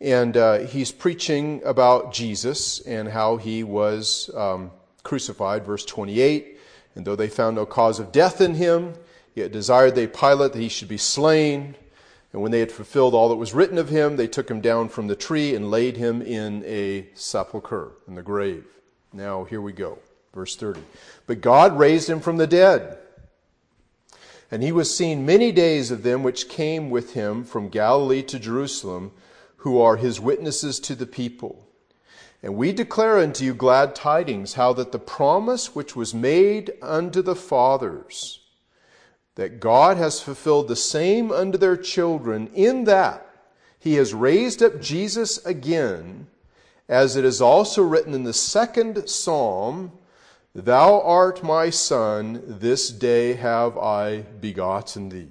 And 0.00 0.36
uh, 0.36 0.58
he's 0.58 0.92
preaching 0.92 1.62
about 1.64 2.12
Jesus 2.12 2.80
and 2.80 3.08
how 3.08 3.38
he 3.38 3.64
was 3.64 4.30
um, 4.34 4.70
crucified, 5.02 5.64
verse 5.64 5.84
28. 5.84 6.58
And 6.94 7.06
though 7.06 7.16
they 7.16 7.28
found 7.28 7.56
no 7.56 7.64
cause 7.64 7.98
of 7.98 8.12
death 8.12 8.40
in 8.40 8.54
him, 8.54 8.94
yet 9.34 9.52
desired 9.52 9.94
they 9.94 10.06
Pilate 10.06 10.52
that 10.52 10.60
he 10.60 10.68
should 10.68 10.88
be 10.88 10.98
slain. 10.98 11.74
And 12.32 12.42
when 12.42 12.52
they 12.52 12.60
had 12.60 12.72
fulfilled 12.72 13.14
all 13.14 13.30
that 13.30 13.36
was 13.36 13.54
written 13.54 13.78
of 13.78 13.88
him, 13.88 14.16
they 14.16 14.26
took 14.26 14.50
him 14.50 14.60
down 14.60 14.90
from 14.90 15.06
the 15.06 15.16
tree 15.16 15.54
and 15.54 15.70
laid 15.70 15.96
him 15.96 16.20
in 16.20 16.62
a 16.66 17.06
sepulchre, 17.14 17.92
in 18.06 18.14
the 18.14 18.22
grave. 18.22 18.66
Now, 19.12 19.44
here 19.44 19.62
we 19.62 19.72
go. 19.72 19.98
Verse 20.34 20.56
30. 20.56 20.82
But 21.26 21.40
God 21.40 21.78
raised 21.78 22.10
him 22.10 22.20
from 22.20 22.36
the 22.36 22.46
dead. 22.46 22.98
And 24.50 24.62
he 24.62 24.72
was 24.72 24.96
seen 24.96 25.26
many 25.26 25.50
days 25.50 25.90
of 25.90 26.02
them 26.02 26.22
which 26.22 26.48
came 26.48 26.90
with 26.90 27.14
him 27.14 27.44
from 27.44 27.68
Galilee 27.68 28.22
to 28.24 28.38
Jerusalem, 28.38 29.12
who 29.58 29.80
are 29.80 29.96
his 29.96 30.20
witnesses 30.20 30.78
to 30.80 30.94
the 30.94 31.06
people. 31.06 31.66
And 32.42 32.54
we 32.54 32.70
declare 32.72 33.18
unto 33.18 33.44
you 33.44 33.54
glad 33.54 33.94
tidings, 33.94 34.54
how 34.54 34.72
that 34.74 34.92
the 34.92 34.98
promise 34.98 35.74
which 35.74 35.96
was 35.96 36.14
made 36.14 36.72
unto 36.80 37.22
the 37.22 37.34
fathers, 37.34 38.40
that 39.34 39.58
God 39.58 39.96
has 39.96 40.20
fulfilled 40.20 40.68
the 40.68 40.76
same 40.76 41.32
unto 41.32 41.58
their 41.58 41.76
children, 41.76 42.48
in 42.54 42.84
that 42.84 43.26
he 43.78 43.94
has 43.94 44.14
raised 44.14 44.62
up 44.62 44.80
Jesus 44.80 45.44
again, 45.44 46.28
as 46.88 47.16
it 47.16 47.24
is 47.24 47.40
also 47.40 47.82
written 47.82 48.14
in 48.14 48.22
the 48.22 48.32
second 48.32 49.08
psalm, 49.08 49.92
Thou 50.56 51.02
art 51.02 51.44
my 51.44 51.68
son, 51.68 52.42
this 52.46 52.88
day 52.88 53.34
have 53.34 53.76
I 53.76 54.22
begotten 54.22 55.10
thee. 55.10 55.28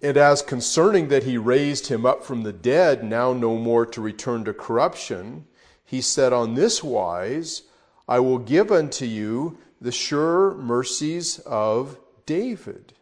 And 0.00 0.16
as 0.16 0.40
concerning 0.40 1.08
that 1.08 1.24
he 1.24 1.36
raised 1.36 1.88
him 1.88 2.06
up 2.06 2.24
from 2.24 2.42
the 2.42 2.54
dead, 2.54 3.04
now 3.04 3.34
no 3.34 3.58
more 3.58 3.84
to 3.84 4.00
return 4.00 4.44
to 4.46 4.54
corruption, 4.54 5.46
he 5.84 6.00
said 6.00 6.32
on 6.32 6.54
this 6.54 6.82
wise, 6.82 7.64
I 8.08 8.20
will 8.20 8.38
give 8.38 8.72
unto 8.72 9.04
you 9.04 9.58
the 9.78 9.92
sure 9.92 10.54
mercies 10.54 11.38
of 11.40 11.98
David. 12.24 12.94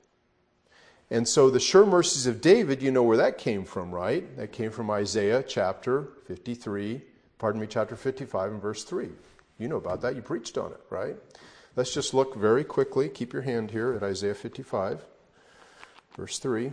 And 1.09 1.28
so 1.28 1.50
the 1.50 1.61
sure 1.61 1.87
mercies 1.87 2.26
of 2.26 2.40
David, 2.40 2.83
you 2.83 2.90
know 2.90 3.04
where 3.04 3.18
that 3.18 3.38
came 3.38 3.64
from, 3.64 3.92
right? 3.92 4.37
That 4.37 4.50
came 4.50 4.72
from 4.72 4.90
Isaiah 4.90 5.44
chapter 5.44 6.09
53, 6.26 7.00
pardon 7.38 7.61
me, 7.61 7.68
chapter 7.68 7.94
55 7.94 8.50
and 8.50 8.61
verse 8.61 8.83
3. 8.83 9.11
You 9.59 9.69
know 9.69 9.77
about 9.77 10.01
that. 10.03 10.17
You 10.17 10.23
preached 10.23 10.59
on 10.59 10.73
it, 10.73 10.81
right? 10.90 11.17
Let's 11.77 11.95
just 11.95 12.14
look 12.14 12.37
very 12.37 12.64
quickly. 12.64 13.09
Keep 13.09 13.33
your 13.33 13.43
hand 13.43 13.71
here 13.71 13.93
at 13.93 14.03
Isaiah 14.03 14.35
55, 14.35 15.05
verse 16.17 16.38
3. 16.38 16.73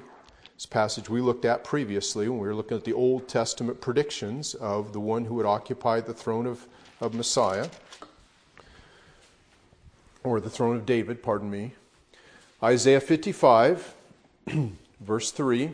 This 0.55 0.65
passage 0.65 1.09
we 1.09 1.21
looked 1.21 1.45
at 1.45 1.63
previously 1.63 2.29
when 2.29 2.39
we 2.39 2.47
were 2.47 2.55
looking 2.55 2.77
at 2.77 2.83
the 2.83 2.93
Old 2.93 3.27
Testament 3.27 3.81
predictions 3.81 4.53
of 4.55 4.93
the 4.93 4.99
one 4.99 5.25
who 5.25 5.35
would 5.35 5.45
occupy 5.45 6.01
the 6.01 6.13
throne 6.13 6.45
of, 6.45 6.67
of 6.99 7.13
Messiah 7.13 7.67
or 10.23 10.39
the 10.39 10.49
throne 10.49 10.75
of 10.75 10.85
David, 10.85 11.23
pardon 11.23 11.49
me. 11.49 11.73
Isaiah 12.61 13.01
55, 13.01 13.95
verse 14.99 15.31
3. 15.31 15.71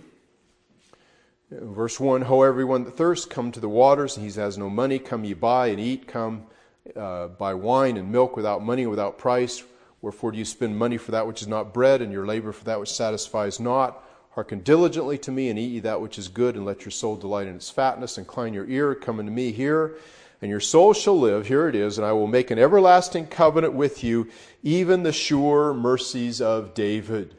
Verse 1.50 2.00
1 2.00 2.24
Ho, 2.24 2.42
everyone 2.44 2.84
that 2.84 2.98
thirsts, 2.98 3.26
come 3.26 3.52
to 3.54 3.60
the 3.60 3.70
waters, 3.70 4.18
and 4.18 4.30
he 4.30 4.40
has 4.40 4.58
no 4.58 4.70
money, 4.70 5.00
come 5.00 5.24
ye 5.24 5.34
buy 5.34 5.68
and 5.68 5.80
eat, 5.80 6.08
come 6.08 6.46
uh, 6.96 7.28
buy 7.28 7.54
wine 7.54 7.98
and 7.98 8.12
milk 8.12 8.36
without 8.36 8.64
money, 8.64 8.86
without 8.86 9.18
price. 9.18 9.64
Wherefore 10.02 10.32
do 10.32 10.38
you 10.38 10.46
spend 10.46 10.78
money 10.78 10.98
for 10.98 11.12
that 11.12 11.26
which 11.26 11.42
is 11.42 11.48
not 11.48 11.74
bread, 11.74 12.02
and 12.02 12.12
your 12.12 12.26
labor 12.26 12.52
for 12.52 12.64
that 12.66 12.80
which 12.80 12.92
satisfies 12.92 13.60
not? 13.60 14.04
Hearken 14.32 14.60
diligently 14.60 15.18
to 15.20 15.32
me, 15.32 15.50
and 15.50 15.58
eat 15.58 15.72
ye 15.72 15.80
that 15.80 16.00
which 16.00 16.18
is 16.18 16.28
good, 16.28 16.56
and 16.56 16.66
let 16.66 16.86
your 16.86 16.92
soul 16.92 17.16
delight 17.16 17.48
in 17.48 17.56
its 17.56 17.70
fatness. 17.70 18.18
Incline 18.18 18.54
your 18.54 18.68
ear, 18.68 18.94
come 18.94 19.20
unto 19.20 19.32
me 19.32 19.52
here 19.52 19.96
and 20.42 20.52
your 20.52 20.60
soul 20.60 20.94
shall 20.94 21.20
live. 21.20 21.48
Here 21.48 21.68
it 21.68 21.76
is, 21.76 21.98
and 21.98 22.06
I 22.06 22.12
will 22.12 22.28
make 22.28 22.52
an 22.52 22.60
everlasting 22.60 23.28
covenant 23.28 23.74
with 23.74 24.04
you, 24.04 24.30
even 24.64 25.04
the 25.04 25.12
sure 25.12 25.74
mercies 25.74 26.42
of 26.42 26.74
David. 26.74 27.36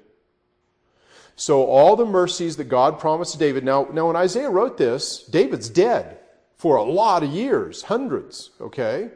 So, 1.37 1.65
all 1.67 1.95
the 1.95 2.07
mercies 2.07 2.57
that 2.57 2.65
God 2.65 2.99
promised 2.99 3.33
to 3.33 3.39
David. 3.39 3.65
Now, 3.65 3.87
now, 3.93 4.09
when 4.09 4.17
Isaiah 4.17 4.51
wrote 4.51 4.77
this, 4.77 5.23
David's 5.23 5.69
dead 5.69 6.19
for 6.57 6.77
a 6.77 6.83
lot 6.83 7.23
of 7.23 7.31
years, 7.31 7.83
hundreds, 7.83 8.51
okay? 8.61 9.11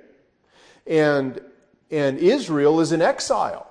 And, 0.86 1.40
and 1.90 2.18
Israel 2.18 2.80
is 2.80 2.92
in 2.92 3.02
exile. 3.02 3.68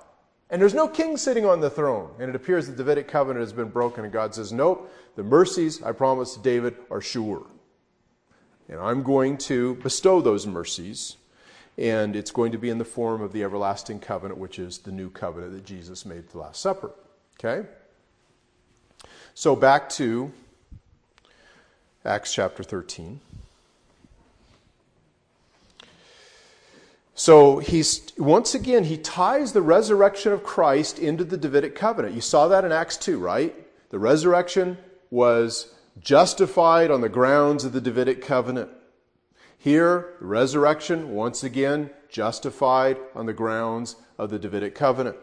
And 0.50 0.60
there's 0.60 0.74
no 0.74 0.86
king 0.86 1.16
sitting 1.16 1.46
on 1.46 1.60
the 1.60 1.70
throne. 1.70 2.10
And 2.18 2.28
it 2.28 2.36
appears 2.36 2.66
the 2.66 2.74
Davidic 2.74 3.08
covenant 3.08 3.40
has 3.40 3.54
been 3.54 3.70
broken, 3.70 4.04
and 4.04 4.12
God 4.12 4.34
says, 4.34 4.52
Nope, 4.52 4.92
the 5.16 5.22
mercies 5.22 5.82
I 5.82 5.92
promised 5.92 6.34
to 6.34 6.40
David 6.40 6.76
are 6.90 7.00
sure. 7.00 7.46
And 8.68 8.78
I'm 8.78 9.02
going 9.02 9.38
to 9.38 9.76
bestow 9.76 10.20
those 10.20 10.46
mercies, 10.46 11.16
and 11.78 12.14
it's 12.14 12.30
going 12.30 12.52
to 12.52 12.58
be 12.58 12.68
in 12.68 12.78
the 12.78 12.84
form 12.84 13.22
of 13.22 13.32
the 13.32 13.42
everlasting 13.42 13.98
covenant, 13.98 14.38
which 14.38 14.58
is 14.58 14.78
the 14.78 14.92
new 14.92 15.08
covenant 15.10 15.54
that 15.54 15.64
Jesus 15.64 16.04
made 16.04 16.18
at 16.18 16.30
the 16.30 16.38
Last 16.38 16.60
Supper. 16.60 16.92
Okay? 17.38 17.66
So 19.34 19.56
back 19.56 19.88
to 19.90 20.32
Acts 22.04 22.34
chapter 22.34 22.62
13. 22.62 23.20
So 27.14 27.58
he's 27.58 28.12
once 28.16 28.54
again 28.54 28.84
he 28.84 28.96
ties 28.96 29.52
the 29.52 29.62
resurrection 29.62 30.32
of 30.32 30.42
Christ 30.42 30.98
into 30.98 31.24
the 31.24 31.36
Davidic 31.36 31.74
covenant. 31.74 32.14
You 32.14 32.20
saw 32.20 32.48
that 32.48 32.64
in 32.64 32.72
Acts 32.72 32.96
2, 32.96 33.18
right? 33.18 33.54
The 33.90 33.98
resurrection 33.98 34.78
was 35.10 35.74
justified 36.00 36.90
on 36.90 37.02
the 37.02 37.08
grounds 37.08 37.64
of 37.64 37.72
the 37.72 37.80
Davidic 37.80 38.22
covenant. 38.22 38.70
Here, 39.58 40.14
the 40.20 40.26
resurrection, 40.26 41.10
once 41.10 41.44
again, 41.44 41.90
justified 42.08 42.98
on 43.14 43.26
the 43.26 43.32
grounds 43.32 43.96
of 44.18 44.30
the 44.30 44.38
Davidic 44.38 44.74
covenant. 44.74 45.16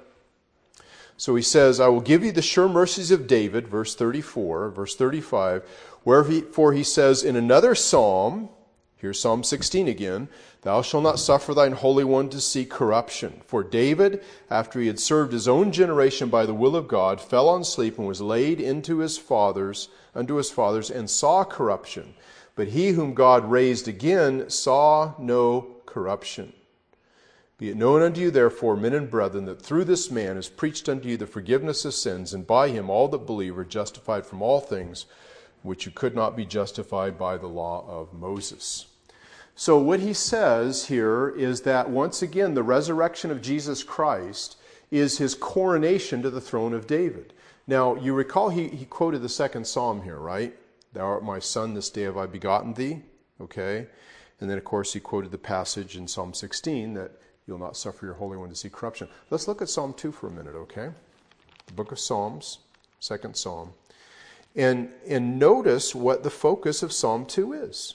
So 1.18 1.36
he 1.36 1.42
says, 1.42 1.82
I 1.82 1.90
will 1.90 2.00
give 2.00 2.24
you 2.24 2.32
the 2.32 2.42
sure 2.42 2.70
mercies 2.70 3.12
of 3.12 3.28
David, 3.28 3.68
verse 3.68 3.96
34, 3.96 4.70
verse 4.70 4.96
35, 4.96 5.68
wherefore 6.06 6.72
he 6.72 6.84
says 6.84 7.24
in 7.24 7.36
another 7.36 7.76
psalm, 7.76 8.48
here's 8.96 9.20
Psalm 9.20 9.44
16 9.44 9.90
again, 9.90 10.30
Thou 10.62 10.82
shalt 10.82 11.04
not 11.04 11.20
suffer 11.20 11.54
thine 11.54 11.72
Holy 11.72 12.04
One 12.04 12.28
to 12.30 12.42
see 12.42 12.66
corruption. 12.66 13.42
For 13.48 13.64
David, 13.64 14.22
after 14.50 14.82
he 14.82 14.88
had 14.88 15.00
served 15.00 15.32
his 15.32 15.48
own 15.48 15.72
generation 15.72 16.28
by 16.30 16.46
the 16.46 16.54
will 16.54 16.76
of 16.76 16.88
God, 16.88 17.22
fell 17.22 17.48
on 17.48 17.64
sleep 17.64 17.98
and 17.98 18.08
was 18.08 18.20
laid 18.20 18.60
into 18.60 18.98
his 18.98 19.18
fathers, 19.18 19.88
unto 20.14 20.36
his 20.36 20.52
fathers, 20.52 20.92
and 20.92 21.10
saw 21.10 21.46
corruption. 21.46 22.14
But 22.56 22.70
he 22.70 22.90
whom 22.90 23.14
God 23.14 23.50
raised 23.50 23.88
again 23.88 24.50
saw 24.50 25.14
no 25.18 25.78
corruption. 25.86 26.52
Be 27.58 27.70
it 27.70 27.78
known 27.78 28.02
unto 28.02 28.20
you, 28.20 28.32
therefore, 28.32 28.76
men 28.76 28.94
and 28.94 29.10
brethren, 29.10 29.46
that 29.46 29.62
through 29.62 29.86
this 29.86 30.12
man 30.12 30.36
is 30.36 30.50
preached 30.50 30.90
unto 30.90 31.08
you 31.08 31.16
the 31.16 31.26
forgiveness 31.26 31.86
of 31.86 31.94
sins, 31.94 32.34
and 32.34 32.46
by 32.46 32.68
him 32.68 32.90
all 32.90 33.08
that 33.08 33.26
believe 33.26 33.58
are 33.58 33.64
justified 33.64 34.26
from 34.26 34.42
all 34.42 34.60
things 34.60 35.06
which 35.62 35.86
you 35.86 35.92
could 35.92 36.16
not 36.16 36.36
be 36.36 36.46
justified 36.46 37.18
by 37.18 37.38
the 37.38 37.48
law 37.48 37.86
of 37.88 38.14
Moses. 38.14 38.89
So, 39.60 39.78
what 39.78 40.00
he 40.00 40.14
says 40.14 40.86
here 40.86 41.28
is 41.28 41.64
that 41.64 41.90
once 41.90 42.22
again, 42.22 42.54
the 42.54 42.64
resurrection 42.64 43.30
of 43.30 43.42
Jesus 43.42 43.84
Christ 43.84 44.56
is 44.90 45.18
his 45.18 45.36
coronation 45.36 46.22
to 46.22 46.30
the 46.30 46.40
throne 46.40 46.74
of 46.74 46.88
David. 46.88 47.34
Now, 47.68 47.96
you 47.96 48.14
recall 48.14 48.52
he, 48.52 48.70
he 48.70 48.86
quoted 48.86 49.22
the 49.22 49.28
second 49.28 49.68
psalm 49.68 50.04
here, 50.04 50.18
right? 50.18 50.56
Thou 50.94 51.02
art 51.02 51.26
my 51.26 51.40
son, 51.40 51.74
this 51.74 51.90
day 51.90 52.04
have 52.04 52.16
I 52.16 52.26
begotten 52.26 52.74
thee. 52.74 53.02
Okay? 53.42 53.88
And 54.40 54.50
then, 54.50 54.58
of 54.58 54.64
course, 54.64 54.94
he 54.94 55.02
quoted 55.02 55.32
the 55.32 55.38
passage 55.38 55.98
in 55.98 56.08
Psalm 56.08 56.34
16 56.34 56.94
that 56.94 57.12
you'll 57.46 57.58
not 57.58 57.76
suffer 57.76 58.06
your 58.06 58.16
Holy 58.16 58.38
One 58.38 58.48
to 58.48 58.56
see 58.56 58.70
corruption. 58.70 59.10
Let's 59.30 59.50
look 59.50 59.62
at 59.62 59.68
Psalm 59.68 59.94
2 59.94 60.14
for 60.14 60.28
a 60.28 60.32
minute, 60.32 60.56
okay? 60.56 60.92
The 61.68 61.74
book 61.74 61.92
of 61.92 62.00
Psalms, 62.00 62.60
second 63.02 63.36
psalm. 63.36 63.74
And, 64.56 64.88
and 65.06 65.38
notice 65.38 65.94
what 65.94 66.24
the 66.24 66.30
focus 66.30 66.82
of 66.82 66.94
Psalm 66.94 67.26
2 67.26 67.52
is. 67.52 67.94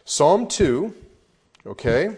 Psalm 0.05 0.47
2, 0.47 0.93
okay? 1.65 2.17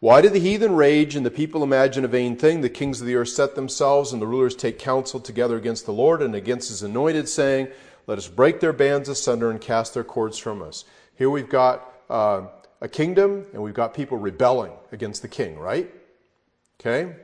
Why 0.00 0.22
do 0.22 0.28
the 0.30 0.38
heathen 0.40 0.74
rage 0.74 1.14
and 1.16 1.26
the 1.26 1.30
people 1.30 1.62
imagine 1.62 2.04
a 2.04 2.08
vain 2.08 2.36
thing? 2.36 2.62
The 2.62 2.70
kings 2.70 3.00
of 3.02 3.06
the 3.06 3.16
earth 3.16 3.28
set 3.28 3.54
themselves 3.54 4.12
and 4.12 4.22
the 4.22 4.26
rulers 4.26 4.56
take 4.56 4.78
counsel 4.78 5.20
together 5.20 5.56
against 5.56 5.84
the 5.84 5.92
Lord 5.92 6.22
and 6.22 6.34
against 6.34 6.70
his 6.70 6.82
anointed, 6.82 7.28
saying, 7.28 7.68
Let 8.06 8.16
us 8.16 8.26
break 8.26 8.60
their 8.60 8.72
bands 8.72 9.10
asunder 9.10 9.50
and 9.50 9.60
cast 9.60 9.92
their 9.92 10.04
cords 10.04 10.38
from 10.38 10.62
us. 10.62 10.86
Here 11.16 11.28
we've 11.28 11.50
got 11.50 11.86
uh, 12.08 12.46
a 12.80 12.88
kingdom 12.88 13.44
and 13.52 13.62
we've 13.62 13.74
got 13.74 13.92
people 13.92 14.16
rebelling 14.16 14.72
against 14.90 15.20
the 15.20 15.28
king, 15.28 15.58
right? 15.58 15.92
Okay? 16.80 17.14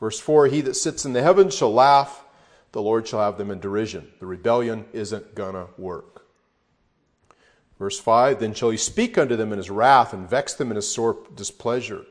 Verse 0.00 0.18
4 0.18 0.46
He 0.46 0.62
that 0.62 0.76
sits 0.76 1.04
in 1.04 1.12
the 1.12 1.22
heavens 1.22 1.54
shall 1.54 1.72
laugh 1.72 2.23
the 2.74 2.82
Lord 2.82 3.06
shall 3.06 3.20
have 3.20 3.38
them 3.38 3.52
in 3.52 3.60
derision. 3.60 4.08
The 4.18 4.26
rebellion 4.26 4.84
isn't 4.92 5.36
going 5.36 5.54
to 5.54 5.68
work. 5.78 6.26
Verse 7.78 8.00
5 8.00 8.40
Then 8.40 8.52
shall 8.52 8.70
he 8.70 8.76
speak 8.76 9.16
unto 9.16 9.36
them 9.36 9.52
in 9.52 9.58
his 9.58 9.70
wrath 9.70 10.12
and 10.12 10.28
vex 10.28 10.54
them 10.54 10.70
in 10.70 10.76
his 10.76 10.90
sore 10.90 11.18
displeasure. 11.36 12.04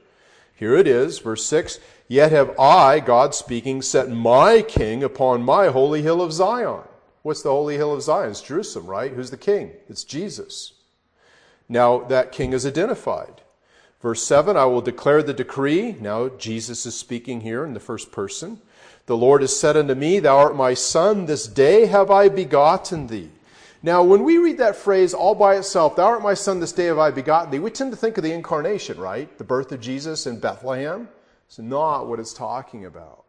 Here 0.55 0.75
it 0.75 0.87
is, 0.87 1.19
verse 1.19 1.45
6 1.45 1.79
Yet 2.07 2.31
have 2.31 2.57
I, 2.57 3.01
God 3.01 3.35
speaking, 3.35 3.81
set 3.81 4.09
my 4.09 4.61
king 4.61 5.03
upon 5.03 5.43
my 5.43 5.67
holy 5.67 6.01
hill 6.01 6.21
of 6.21 6.31
Zion. 6.31 6.83
What's 7.23 7.43
the 7.43 7.49
holy 7.49 7.75
hill 7.75 7.93
of 7.93 8.01
Zion? 8.01 8.31
It's 8.31 8.41
Jerusalem, 8.41 8.87
right? 8.87 9.11
Who's 9.11 9.31
the 9.31 9.37
king? 9.37 9.73
It's 9.89 10.05
Jesus. 10.05 10.73
Now 11.67 11.99
that 12.05 12.31
king 12.31 12.53
is 12.53 12.65
identified. 12.65 13.41
Verse 14.01 14.23
7 14.23 14.55
I 14.55 14.63
will 14.63 14.81
declare 14.81 15.21
the 15.21 15.33
decree. 15.33 15.97
Now 15.99 16.29
Jesus 16.29 16.85
is 16.85 16.95
speaking 16.95 17.41
here 17.41 17.65
in 17.65 17.73
the 17.73 17.81
first 17.81 18.13
person. 18.13 18.61
The 19.05 19.17
Lord 19.17 19.41
has 19.41 19.57
said 19.57 19.75
unto 19.75 19.95
me, 19.95 20.19
Thou 20.19 20.37
art 20.37 20.55
my 20.55 20.73
son, 20.73 21.25
this 21.25 21.45
day 21.45 21.85
have 21.87 22.09
I 22.09 22.29
begotten 22.29 23.07
thee. 23.07 23.29
Now, 23.81 24.01
when 24.01 24.23
we 24.23 24.37
read 24.37 24.59
that 24.59 24.77
phrase 24.77 25.13
all 25.13 25.35
by 25.35 25.55
itself, 25.55 25.97
Thou 25.97 26.05
art 26.05 26.21
my 26.21 26.33
son, 26.33 26.61
this 26.61 26.71
day 26.71 26.85
have 26.85 26.99
I 26.99 27.11
begotten 27.11 27.51
thee, 27.51 27.59
we 27.59 27.69
tend 27.69 27.91
to 27.91 27.97
think 27.97 28.17
of 28.17 28.23
the 28.23 28.31
incarnation, 28.31 28.97
right? 28.97 29.37
The 29.37 29.43
birth 29.43 29.73
of 29.73 29.81
Jesus 29.81 30.25
in 30.25 30.39
Bethlehem. 30.39 31.09
It's 31.47 31.59
not 31.59 32.07
what 32.07 32.19
it's 32.19 32.33
talking 32.33 32.85
about. 32.85 33.25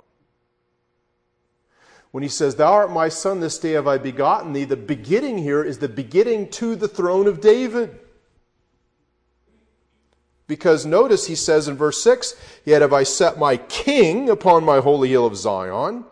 When 2.12 2.22
he 2.22 2.28
says, 2.28 2.54
Thou 2.54 2.72
art 2.72 2.92
my 2.92 3.08
son, 3.08 3.40
this 3.40 3.58
day 3.58 3.72
have 3.72 3.88
I 3.88 3.98
begotten 3.98 4.52
thee, 4.52 4.64
the 4.64 4.76
beginning 4.76 5.38
here 5.38 5.64
is 5.64 5.78
the 5.78 5.88
beginning 5.88 6.48
to 6.50 6.76
the 6.76 6.86
throne 6.86 7.26
of 7.26 7.40
David. 7.40 7.98
Because 10.46 10.84
notice 10.84 11.26
he 11.26 11.34
says 11.34 11.68
in 11.68 11.76
verse 11.76 12.02
6, 12.02 12.34
Yet 12.64 12.82
have 12.82 12.92
I 12.92 13.02
set 13.02 13.38
my 13.38 13.56
king 13.56 14.28
upon 14.28 14.64
my 14.64 14.80
holy 14.80 15.10
hill 15.10 15.26
of 15.26 15.36
Zion. 15.36 16.04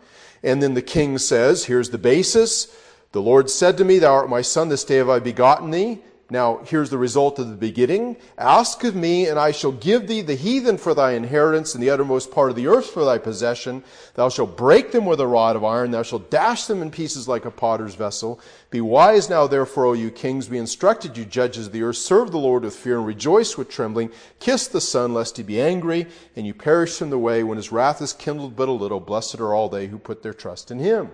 And 0.42 0.62
then 0.62 0.75
the 0.75 0.83
king 0.83 1.18
says, 1.18 1.66
Here's 1.66 1.90
the 1.90 1.99
basis. 1.99 2.75
The 3.12 3.23
Lord 3.23 3.51
said 3.51 3.77
to 3.79 3.85
me, 3.85 3.99
Thou 3.99 4.12
art 4.12 4.31
my 4.31 4.40
son, 4.40 4.68
this 4.68 4.85
day 4.85 4.97
have 4.97 5.11
I 5.11 5.18
begotten 5.18 5.71
thee. 5.71 6.01
Now, 6.33 6.62
here's 6.64 6.88
the 6.88 6.97
result 6.97 7.38
of 7.38 7.51
the 7.51 7.57
beginning. 7.57 8.16
Ask 8.38 8.85
of 8.85 8.97
me, 8.97 9.29
and 9.29 9.38
I 9.38 9.53
shall 9.53 9.71
give 9.71 10.07
thee 10.07 10.23
the 10.23 10.35
heathen 10.35 10.79
for 10.79 10.95
thy 10.95 11.12
inheritance, 11.12 11.75
and 11.75 11.83
the 11.83 11.90
uttermost 11.90 12.31
part 12.31 12.49
of 12.49 12.57
the 12.57 12.68
earth 12.68 12.87
for 12.87 13.05
thy 13.05 13.18
possession. 13.18 13.85
Thou 14.14 14.31
shalt 14.31 14.57
break 14.57 14.92
them 14.92 15.05
with 15.05 15.21
a 15.21 15.27
rod 15.27 15.57
of 15.57 15.62
iron, 15.62 15.90
thou 15.90 16.03
shalt 16.03 16.31
dash 16.31 16.64
them 16.64 16.81
in 16.81 16.90
pieces 16.90 17.29
like 17.29 17.45
a 17.45 17.51
potter's 17.51 17.97
vessel. 17.97 18.40
Be 18.71 18.81
wise 18.81 19.29
now, 19.29 19.47
therefore, 19.47 19.85
O 19.85 19.92
you 19.92 20.11
kings, 20.11 20.49
be 20.49 20.57
instructed, 20.57 21.18
you 21.18 21.27
judges 21.27 21.66
of 21.66 21.73
the 21.75 21.83
earth. 21.83 21.97
Serve 21.97 22.31
the 22.31 22.38
Lord 22.38 22.62
with 22.62 22.75
fear, 22.75 22.97
and 22.97 23.07
rejoice 23.07 23.59
with 23.59 23.68
trembling. 23.68 24.11
Kiss 24.40 24.68
the 24.68 24.81
Son, 24.81 25.12
lest 25.12 25.37
he 25.37 25.42
be 25.42 25.61
angry, 25.61 26.07
and 26.35 26.47
you 26.47 26.55
perish 26.55 26.97
from 26.97 27.11
the 27.11 27.18
way 27.18 27.42
when 27.42 27.59
his 27.59 27.71
wrath 27.71 28.01
is 28.01 28.14
kindled 28.14 28.57
but 28.57 28.71
a 28.71 28.73
little. 28.73 29.01
Blessed 29.01 29.38
are 29.38 29.53
all 29.53 29.68
they 29.68 29.88
who 29.88 29.99
put 29.99 30.23
their 30.23 30.33
trust 30.33 30.71
in 30.71 30.79
him. 30.79 31.11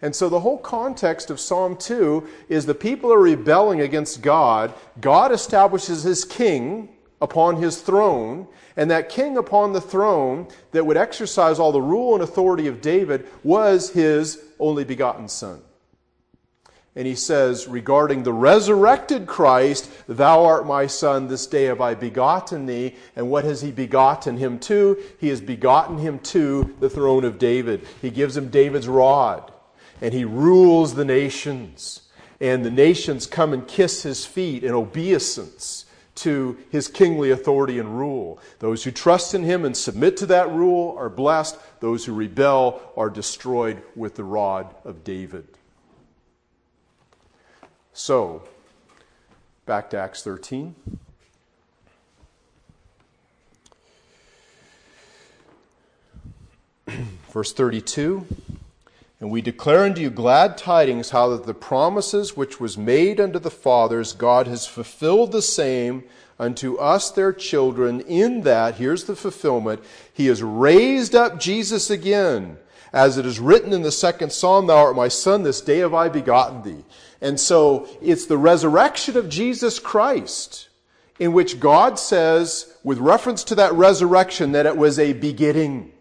And 0.00 0.14
so 0.14 0.28
the 0.28 0.40
whole 0.40 0.58
context 0.58 1.30
of 1.30 1.40
Psalm 1.40 1.76
2 1.76 2.26
is 2.48 2.66
the 2.66 2.74
people 2.74 3.12
are 3.12 3.20
rebelling 3.20 3.80
against 3.80 4.22
God. 4.22 4.72
God 5.00 5.32
establishes 5.32 6.04
his 6.04 6.24
king 6.24 6.90
upon 7.20 7.56
his 7.56 7.80
throne, 7.80 8.46
and 8.76 8.90
that 8.90 9.08
king 9.08 9.36
upon 9.36 9.72
the 9.72 9.80
throne 9.80 10.46
that 10.70 10.86
would 10.86 10.96
exercise 10.96 11.58
all 11.58 11.72
the 11.72 11.82
rule 11.82 12.14
and 12.14 12.22
authority 12.22 12.68
of 12.68 12.80
David 12.80 13.26
was 13.42 13.90
his 13.90 14.40
only 14.60 14.84
begotten 14.84 15.28
son. 15.28 15.62
And 16.94 17.06
he 17.06 17.14
says, 17.14 17.68
regarding 17.68 18.22
the 18.22 18.32
resurrected 18.32 19.26
Christ, 19.26 19.90
Thou 20.08 20.44
art 20.44 20.66
my 20.66 20.86
son, 20.86 21.28
this 21.28 21.46
day 21.46 21.64
have 21.64 21.80
I 21.80 21.94
begotten 21.94 22.66
thee. 22.66 22.96
And 23.14 23.30
what 23.30 23.44
has 23.44 23.62
he 23.62 23.70
begotten 23.70 24.36
him 24.36 24.58
to? 24.60 25.00
He 25.18 25.28
has 25.28 25.40
begotten 25.40 25.98
him 25.98 26.18
to 26.20 26.74
the 26.80 26.90
throne 26.90 27.24
of 27.24 27.38
David. 27.38 27.86
He 28.02 28.10
gives 28.10 28.36
him 28.36 28.48
David's 28.48 28.88
rod 28.88 29.52
and 30.00 30.14
he 30.14 30.24
rules 30.24 30.94
the 30.94 31.04
nations. 31.04 32.02
And 32.40 32.64
the 32.64 32.70
nations 32.70 33.26
come 33.26 33.52
and 33.52 33.66
kiss 33.66 34.02
his 34.02 34.24
feet 34.24 34.62
in 34.62 34.72
obeisance 34.72 35.84
to 36.16 36.56
his 36.70 36.88
kingly 36.88 37.30
authority 37.30 37.78
and 37.78 37.96
rule. 37.98 38.40
Those 38.58 38.84
who 38.84 38.90
trust 38.90 39.34
in 39.34 39.44
him 39.44 39.64
and 39.64 39.76
submit 39.76 40.16
to 40.18 40.26
that 40.26 40.50
rule 40.50 40.96
are 40.98 41.08
blessed. 41.08 41.56
Those 41.80 42.04
who 42.04 42.12
rebel 42.12 42.80
are 42.96 43.10
destroyed 43.10 43.82
with 43.94 44.16
the 44.16 44.24
rod 44.24 44.74
of 44.84 45.04
David. 45.04 45.46
So, 47.92 48.42
back 49.66 49.90
to 49.90 49.98
Acts 49.98 50.22
13. 50.22 50.74
Verse 57.32 57.52
32. 57.52 58.26
And 59.20 59.30
we 59.30 59.42
declare 59.42 59.84
unto 59.84 60.00
you 60.00 60.10
glad 60.10 60.56
tidings 60.56 61.10
how 61.10 61.30
that 61.30 61.44
the 61.44 61.54
promises 61.54 62.36
which 62.36 62.60
was 62.60 62.78
made 62.78 63.20
unto 63.20 63.38
the 63.38 63.50
fathers, 63.50 64.12
God 64.12 64.46
has 64.46 64.66
fulfilled 64.66 65.32
the 65.32 65.42
same 65.42 66.04
unto 66.38 66.76
us 66.76 67.10
their 67.10 67.32
children, 67.32 68.00
in 68.02 68.42
that, 68.42 68.76
here's 68.76 69.04
the 69.04 69.16
fulfillment, 69.16 69.82
he 70.12 70.26
has 70.26 70.40
raised 70.42 71.16
up 71.16 71.40
Jesus 71.40 71.90
again. 71.90 72.58
As 72.92 73.18
it 73.18 73.26
is 73.26 73.40
written 73.40 73.72
in 73.72 73.82
the 73.82 73.92
second 73.92 74.32
psalm, 74.32 74.66
Thou 74.68 74.76
art 74.76 74.96
my 74.96 75.08
son, 75.08 75.42
this 75.42 75.60
day 75.60 75.78
have 75.78 75.94
I 75.94 76.08
begotten 76.08 76.62
thee. 76.62 76.84
And 77.20 77.38
so 77.40 77.88
it's 78.00 78.26
the 78.26 78.38
resurrection 78.38 79.16
of 79.16 79.28
Jesus 79.28 79.78
Christ 79.78 80.68
in 81.18 81.32
which 81.32 81.58
God 81.58 81.98
says, 81.98 82.76
with 82.84 82.98
reference 82.98 83.42
to 83.44 83.56
that 83.56 83.72
resurrection, 83.72 84.52
that 84.52 84.66
it 84.66 84.76
was 84.76 84.98
a 84.98 85.12
beginning. 85.14 85.92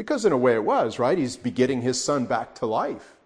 Because 0.00 0.24
in 0.24 0.32
a 0.32 0.36
way 0.38 0.54
it 0.54 0.64
was, 0.64 0.98
right? 0.98 1.18
He's 1.18 1.36
begetting 1.36 1.82
his 1.82 2.02
son 2.02 2.24
back 2.24 2.54
to 2.54 2.64
life. 2.64 3.16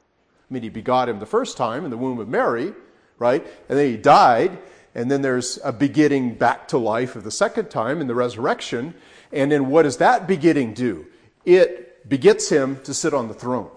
I 0.50 0.52
mean, 0.52 0.64
he 0.64 0.70
begot 0.70 1.08
him 1.08 1.20
the 1.20 1.24
first 1.24 1.56
time 1.56 1.84
in 1.84 1.92
the 1.92 1.96
womb 1.96 2.18
of 2.18 2.28
Mary, 2.28 2.74
right? 3.16 3.46
And 3.68 3.78
then 3.78 3.88
he 3.92 3.96
died, 3.96 4.58
and 4.92 5.08
then 5.08 5.22
there's 5.22 5.60
a 5.62 5.72
begetting 5.72 6.34
back 6.34 6.66
to 6.68 6.78
life 6.78 7.14
of 7.14 7.22
the 7.22 7.30
second 7.30 7.70
time 7.70 8.00
in 8.00 8.08
the 8.08 8.14
resurrection. 8.16 8.92
And 9.30 9.52
then 9.52 9.68
what 9.68 9.84
does 9.84 9.98
that 9.98 10.26
begetting 10.26 10.74
do? 10.74 11.06
It 11.44 12.08
begets 12.08 12.48
him 12.48 12.80
to 12.82 12.92
sit 12.92 13.14
on 13.14 13.28
the 13.28 13.34
throne. 13.34 13.70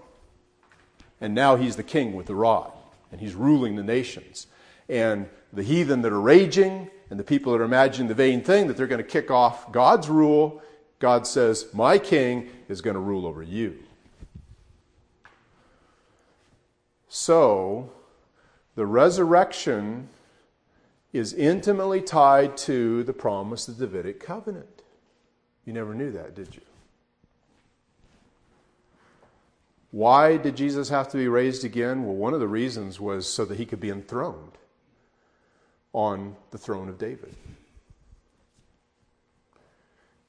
And 1.21 1.35
now 1.35 1.55
he's 1.55 1.75
the 1.75 1.83
king 1.83 2.15
with 2.15 2.25
the 2.25 2.33
rod, 2.33 2.71
and 3.11 3.21
he's 3.21 3.35
ruling 3.35 3.75
the 3.75 3.83
nations. 3.83 4.47
And 4.89 5.29
the 5.53 5.61
heathen 5.61 6.01
that 6.01 6.11
are 6.11 6.19
raging, 6.19 6.89
and 7.11 7.19
the 7.19 7.23
people 7.23 7.51
that 7.51 7.61
are 7.61 7.65
imagining 7.65 8.07
the 8.07 8.15
vain 8.15 8.41
thing 8.41 8.65
that 8.65 8.75
they're 8.75 8.87
going 8.87 9.03
to 9.03 9.07
kick 9.07 9.29
off 9.29 9.71
God's 9.71 10.09
rule 10.09 10.63
God 10.99 11.27
says, 11.27 11.67
My 11.73 11.97
king 11.97 12.49
is 12.69 12.81
going 12.81 12.95
to 12.95 12.99
rule 12.99 13.25
over 13.25 13.43
you. 13.43 13.77
So, 17.07 17.91
the 18.75 18.85
resurrection 18.85 20.09
is 21.13 21.33
intimately 21.33 22.01
tied 22.01 22.57
to 22.57 23.03
the 23.03 23.13
promise 23.13 23.67
of 23.67 23.77
the 23.77 23.87
Davidic 23.87 24.19
covenant. 24.19 24.83
You 25.65 25.73
never 25.73 25.93
knew 25.93 26.11
that, 26.11 26.35
did 26.35 26.55
you? 26.55 26.61
Why 29.91 30.37
did 30.37 30.55
Jesus 30.55 30.89
have 30.89 31.09
to 31.09 31.17
be 31.17 31.27
raised 31.27 31.63
again? 31.63 32.05
Well, 32.05 32.15
one 32.15 32.33
of 32.33 32.39
the 32.39 32.47
reasons 32.47 32.99
was 32.99 33.27
so 33.27 33.45
that 33.45 33.57
he 33.57 33.65
could 33.65 33.79
be 33.79 33.89
enthroned 33.89 34.57
on 35.93 36.35
the 36.51 36.57
throne 36.57 36.89
of 36.89 36.97
David. 36.97 37.33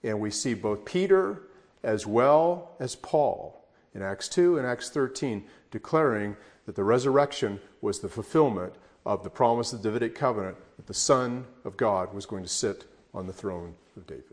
And 0.03 0.21
we 0.21 0.31
see 0.31 0.55
both 0.55 0.85
Peter 0.85 1.43
as 1.83 2.07
well 2.07 2.73
as 2.79 2.97
Paul 2.97 3.65
in 3.95 4.03
Acts 4.03 4.29
2 4.29 4.59
and 4.59 4.67
Acts 4.67 4.91
13 4.91 5.45
declaring 5.71 6.37
that 6.67 6.77
the 6.77 6.85
resurrection 6.85 7.61
was 7.81 8.01
the 8.01 8.09
fulfillment 8.09 8.75
of 9.05 9.25
the 9.25 9.31
promise 9.31 9.73
of 9.73 9.83
the 9.83 9.89
Davidic 9.89 10.15
covenant 10.15 10.57
that 10.77 10.87
the 10.87 10.95
Son 10.95 11.47
of 11.65 11.77
God 11.77 12.13
was 12.13 12.27
going 12.27 12.43
to 12.43 12.49
sit 12.49 12.85
on 13.15 13.27
the 13.27 13.33
throne 13.33 13.75
of 13.97 14.07
David. 14.07 14.25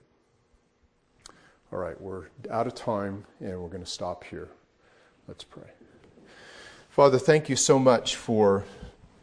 All 1.72 1.80
right, 1.80 2.00
we're 2.00 2.26
out 2.52 2.68
of 2.68 2.76
time 2.76 3.26
and 3.40 3.60
we're 3.62 3.70
going 3.70 3.84
to 3.84 3.90
stop 3.90 4.24
here. 4.26 4.50
Let's 5.28 5.44
pray. 5.44 5.70
Father, 6.90 7.18
thank 7.18 7.50
you 7.50 7.56
so 7.56 7.80
much 7.80 8.16
for 8.16 8.64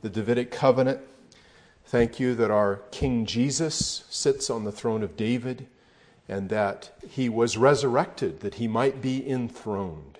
the 0.03 0.11
Davidic 0.11 0.51
covenant. 0.51 1.01
Thank 1.87 2.19
you 2.19 2.35
that 2.35 2.51
our 2.51 2.77
King 2.91 3.25
Jesus 3.25 4.05
sits 4.11 4.51
on 4.51 4.65
the 4.65 4.73
throne 4.73 5.03
of 5.03 5.17
David 5.17 5.67
and 6.29 6.49
that 6.49 6.93
he 7.09 7.29
was 7.29 7.57
resurrected 7.57 8.41
that 8.41 8.55
he 8.55 8.69
might 8.69 9.01
be 9.01 9.29
enthroned. 9.29 10.19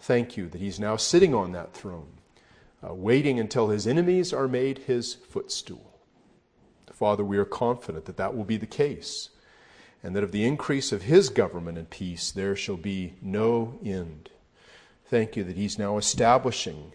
Thank 0.00 0.36
you 0.36 0.48
that 0.48 0.60
he's 0.60 0.78
now 0.78 0.96
sitting 0.96 1.34
on 1.34 1.52
that 1.52 1.72
throne, 1.72 2.12
uh, 2.86 2.94
waiting 2.94 3.40
until 3.40 3.68
his 3.68 3.86
enemies 3.86 4.32
are 4.32 4.48
made 4.48 4.78
his 4.78 5.14
footstool. 5.14 5.92
Father, 6.92 7.24
we 7.24 7.36
are 7.36 7.44
confident 7.44 8.06
that 8.06 8.16
that 8.16 8.34
will 8.34 8.44
be 8.44 8.56
the 8.56 8.66
case, 8.66 9.28
and 10.02 10.16
that 10.16 10.24
of 10.24 10.32
the 10.32 10.46
increase 10.46 10.92
of 10.92 11.02
his 11.02 11.28
government 11.28 11.76
and 11.76 11.90
peace 11.90 12.30
there 12.30 12.56
shall 12.56 12.76
be 12.76 13.14
no 13.20 13.78
end. 13.84 14.30
Thank 15.04 15.36
you 15.36 15.44
that 15.44 15.56
he's 15.56 15.78
now 15.78 15.98
establishing 15.98 16.92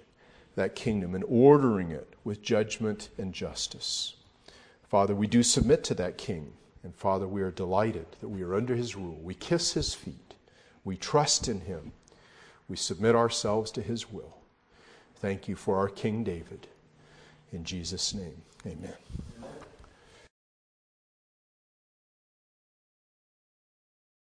that 0.56 0.76
kingdom 0.76 1.14
and 1.14 1.24
ordering 1.28 1.92
it 1.92 2.16
with 2.24 2.42
judgment 2.42 3.10
and 3.18 3.34
justice. 3.34 4.16
Father, 4.88 5.16
we 5.16 5.28
do 5.28 5.44
submit 5.44 5.84
to 5.86 5.94
that 5.94 6.18
king. 6.18 6.54
And 6.84 6.96
Father, 6.96 7.28
we 7.28 7.42
are 7.42 7.52
delighted 7.52 8.08
that 8.20 8.30
we 8.30 8.42
are 8.44 8.56
under 8.56 8.76
his 8.76 8.96
rule. 8.96 9.20
We 9.22 9.36
kiss 9.36 9.74
his 9.74 9.94
feet. 9.94 10.34
We 10.84 10.98
trust 10.98 11.48
in 11.48 11.62
him. 11.62 11.92
We 12.68 12.76
submit 12.76 13.16
ourselves 13.16 13.72
to 13.72 13.82
his 13.82 14.12
will. 14.12 14.38
Thank 15.16 15.48
you 15.48 15.56
for 15.56 15.78
our 15.78 15.90
King 15.90 16.24
David. 16.24 16.68
In 17.52 17.64
Jesus' 17.64 18.14
name, 18.14 18.42
amen. 18.66 18.96